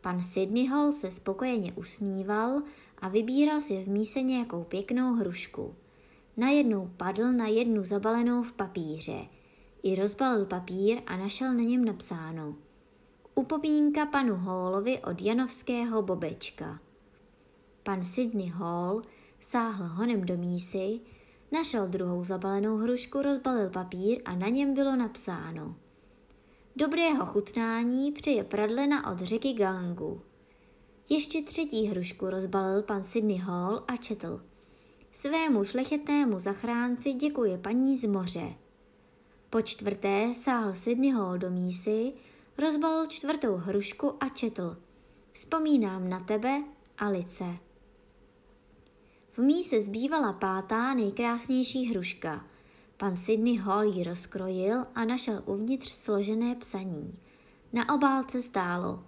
Pan 0.00 0.22
Sidney 0.22 0.66
Hall 0.66 0.92
se 0.92 1.10
spokojeně 1.10 1.72
usmíval 1.72 2.62
a 2.98 3.08
vybíral 3.08 3.60
si 3.60 3.84
v 3.84 3.88
míse 3.88 4.22
nějakou 4.22 4.64
pěknou 4.64 5.14
hrušku. 5.14 5.74
Najednou 6.36 6.90
padl 6.96 7.32
na 7.32 7.46
jednu 7.46 7.84
zabalenou 7.84 8.42
v 8.42 8.52
papíře. 8.52 9.26
I 9.82 9.94
rozbalil 9.94 10.44
papír 10.44 10.98
a 11.06 11.16
našel 11.16 11.54
na 11.54 11.62
něm 11.62 11.84
napsáno 11.84 12.54
Upomínka 13.34 14.06
panu 14.06 14.36
Hallovi 14.36 14.98
od 14.98 15.22
Janovského 15.22 16.02
bobečka. 16.02 16.80
Pan 17.82 18.04
Sidney 18.04 18.48
Hall 18.48 19.02
sáhl 19.40 19.84
honem 19.84 20.26
do 20.26 20.36
mísy, 20.36 21.00
našel 21.52 21.88
druhou 21.88 22.24
zabalenou 22.24 22.76
hrušku, 22.76 23.22
rozbalil 23.22 23.70
papír 23.70 24.22
a 24.24 24.34
na 24.34 24.48
něm 24.48 24.74
bylo 24.74 24.96
napsáno 24.96 25.76
Dobrého 26.76 27.26
chutnání 27.26 28.12
přeje 28.12 28.44
pradlena 28.44 29.12
od 29.12 29.18
řeky 29.18 29.52
Gangu. 29.52 30.20
Ještě 31.10 31.42
třetí 31.42 31.86
hrušku 31.86 32.30
rozbalil 32.30 32.82
pan 32.82 33.02
Sidney 33.02 33.36
Hall 33.36 33.84
a 33.88 33.96
četl. 33.96 34.42
Svému 35.12 35.64
šlechetnému 35.64 36.38
zachránci 36.38 37.12
děkuje 37.12 37.58
paní 37.58 37.96
z 37.96 38.04
moře. 38.04 38.54
Po 39.50 39.62
čtvrté 39.62 40.34
sáhl 40.34 40.74
Sidney 40.74 41.10
Hall 41.10 41.38
do 41.38 41.50
mísy, 41.50 42.12
rozbalil 42.58 43.06
čtvrtou 43.06 43.56
hrušku 43.56 44.12
a 44.20 44.28
četl. 44.28 44.76
Vzpomínám 45.32 46.08
na 46.08 46.20
tebe, 46.20 46.64
Alice. 46.98 47.56
V 49.32 49.38
míse 49.38 49.80
zbývala 49.80 50.32
pátá 50.32 50.94
nejkrásnější 50.94 51.86
hruška. 51.86 52.46
Pan 52.96 53.16
Sidney 53.16 53.56
Hall 53.56 53.82
ji 53.82 54.04
rozkrojil 54.04 54.84
a 54.94 55.04
našel 55.04 55.42
uvnitř 55.46 55.88
složené 55.90 56.54
psaní. 56.54 57.18
Na 57.72 57.94
obálce 57.94 58.42
stálo 58.42 59.07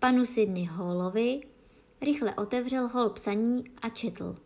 panu 0.00 0.26
Sydney 0.26 0.64
Hallovi, 0.64 1.40
rychle 2.00 2.34
otevřel 2.34 2.88
hol 2.88 3.10
psaní 3.10 3.64
a 3.82 3.88
četl. 3.88 4.36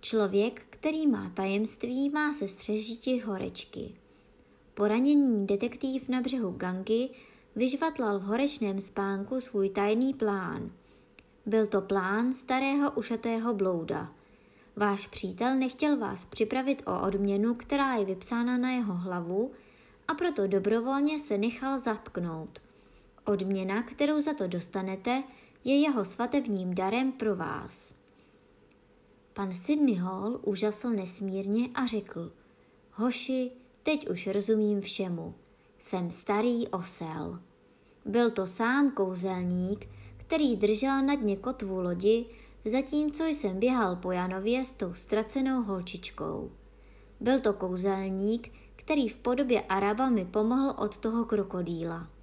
Člověk, 0.00 0.66
který 0.70 1.06
má 1.06 1.30
tajemství, 1.34 2.10
má 2.10 2.32
se 2.32 2.48
střežíti 2.48 3.20
horečky. 3.20 3.94
Poraněný 4.74 5.46
detektiv 5.46 6.08
na 6.08 6.20
břehu 6.20 6.50
Gangy 6.50 7.08
vyžvatlal 7.56 8.18
v 8.18 8.22
horečném 8.22 8.80
spánku 8.80 9.40
svůj 9.40 9.70
tajný 9.70 10.14
plán. 10.14 10.70
Byl 11.46 11.66
to 11.66 11.80
plán 11.80 12.34
starého 12.34 12.90
ušatého 12.90 13.54
blouda. 13.54 14.12
Váš 14.76 15.06
přítel 15.06 15.54
nechtěl 15.54 15.96
vás 15.96 16.24
připravit 16.24 16.82
o 16.86 17.06
odměnu, 17.06 17.54
která 17.54 17.94
je 17.94 18.04
vypsána 18.04 18.58
na 18.58 18.70
jeho 18.70 18.94
hlavu, 18.94 19.52
a 20.08 20.14
proto 20.14 20.46
dobrovolně 20.46 21.18
se 21.18 21.38
nechal 21.38 21.78
zatknout. 21.78 22.63
Odměna, 23.26 23.82
kterou 23.82 24.20
za 24.20 24.34
to 24.34 24.46
dostanete, 24.46 25.22
je 25.64 25.80
jeho 25.80 26.04
svatebním 26.04 26.74
darem 26.74 27.12
pro 27.12 27.36
vás. 27.36 27.94
Pan 29.32 29.54
Sidney 29.54 29.94
Hall 29.94 30.40
úžasl 30.42 30.90
nesmírně 30.90 31.68
a 31.74 31.86
řekl, 31.86 32.32
hoši, 32.92 33.50
teď 33.82 34.10
už 34.10 34.26
rozumím 34.26 34.80
všemu. 34.80 35.34
Jsem 35.78 36.10
starý 36.10 36.68
osel. 36.68 37.40
Byl 38.04 38.30
to 38.30 38.46
sám 38.46 38.90
kouzelník, 38.90 39.88
který 40.16 40.56
držel 40.56 41.02
na 41.02 41.14
dně 41.14 41.36
kotvu 41.36 41.80
lodi, 41.80 42.26
zatímco 42.64 43.24
jsem 43.24 43.60
běhal 43.60 43.96
po 43.96 44.12
Janově 44.12 44.64
s 44.64 44.72
tou 44.72 44.94
ztracenou 44.94 45.62
holčičkou. 45.62 46.50
Byl 47.20 47.40
to 47.40 47.52
kouzelník, 47.52 48.52
který 48.76 49.08
v 49.08 49.16
podobě 49.16 49.62
Araba 49.62 50.08
mi 50.08 50.24
pomohl 50.24 50.74
od 50.78 50.98
toho 50.98 51.24
krokodýla. 51.24 52.13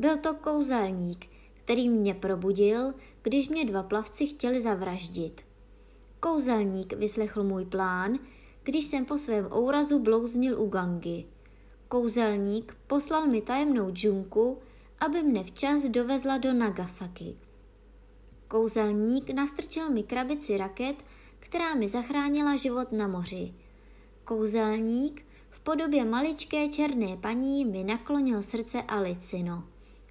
Byl 0.00 0.18
to 0.18 0.34
kouzelník, 0.34 1.26
který 1.54 1.88
mě 1.88 2.14
probudil, 2.14 2.94
když 3.22 3.48
mě 3.48 3.64
dva 3.64 3.82
plavci 3.82 4.26
chtěli 4.26 4.60
zavraždit. 4.60 5.44
Kouzelník 6.20 6.92
vyslechl 6.92 7.44
můj 7.44 7.64
plán, 7.64 8.18
když 8.62 8.84
jsem 8.84 9.04
po 9.04 9.18
svém 9.18 9.52
ourazu 9.52 9.98
blouznil 9.98 10.62
u 10.62 10.66
gangy. 10.66 11.24
Kouzelník 11.88 12.76
poslal 12.86 13.26
mi 13.26 13.40
tajemnou 13.40 13.90
džunku, 13.90 14.58
aby 14.98 15.22
mne 15.22 15.44
včas 15.44 15.88
dovezla 15.88 16.38
do 16.38 16.52
Nagasaki. 16.52 17.36
Kouzelník 18.48 19.30
nastrčil 19.30 19.90
mi 19.90 20.02
krabici 20.02 20.56
raket, 20.56 21.04
která 21.38 21.74
mi 21.74 21.88
zachránila 21.88 22.56
život 22.56 22.92
na 22.92 23.08
moři. 23.08 23.54
Kouzelník 24.24 25.26
v 25.50 25.60
podobě 25.60 26.04
maličké 26.04 26.68
černé 26.68 27.16
paní 27.16 27.64
mi 27.64 27.84
naklonil 27.84 28.42
srdce 28.42 28.82
Alicino. 28.82 29.64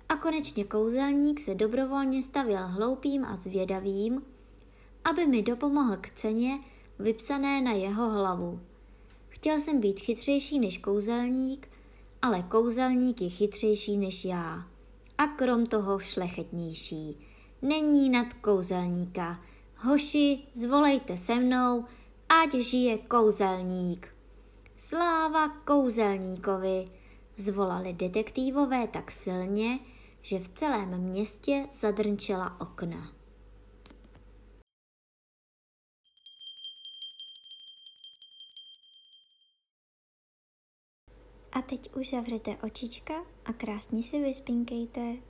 A 0.10 0.18
konečně 0.18 0.64
kouzelník 0.64 1.40
se 1.40 1.56
dobrovolně 1.56 2.24
stavěl 2.24 2.68
hloupým 2.68 3.26
a 3.26 3.36
zvědavým, 3.36 4.22
aby 5.04 5.28
mi 5.28 5.42
dopomohl 5.42 5.98
k 6.02 6.10
ceně 6.10 6.60
vypsané 7.00 7.62
na 7.62 7.72
jeho 7.72 8.10
hlavu. 8.10 8.60
Chtěl 9.30 9.60
jsem 9.60 9.80
být 9.80 10.00
chytřejší 10.00 10.60
než 10.60 10.78
kouzelník, 10.78 11.70
ale 12.22 12.42
kouzelník 12.42 13.22
je 13.22 13.30
chytřejší 13.30 13.98
než 13.98 14.26
já. 14.26 14.68
A 15.18 15.28
krom 15.28 15.66
toho 15.66 16.00
šlechetnější. 16.00 17.18
Není 17.62 18.10
nad 18.10 18.34
kouzelníka. 18.34 19.42
Hoši, 19.76 20.40
zvolejte 20.54 21.18
se 21.18 21.36
mnou, 21.36 21.86
ať 22.30 22.54
žije 22.54 22.98
kouzelník. 22.98 24.08
Sláva 24.76 25.48
kouzelníkovi, 25.50 26.92
zvolali 27.38 27.94
detektívové 27.94 28.88
tak 28.88 29.12
silně, 29.12 29.80
že 30.22 30.40
v 30.40 30.50
celém 30.50 30.98
městě 31.02 31.68
zadrnčela 31.82 32.62
okna. 32.62 33.20
A 41.52 41.62
teď 41.62 41.96
už 41.96 42.10
zavřete 42.10 42.58
očička 42.58 43.14
a 43.46 43.54
krásně 43.54 44.04
si 44.04 44.20
vyspinkejte. 44.20 45.29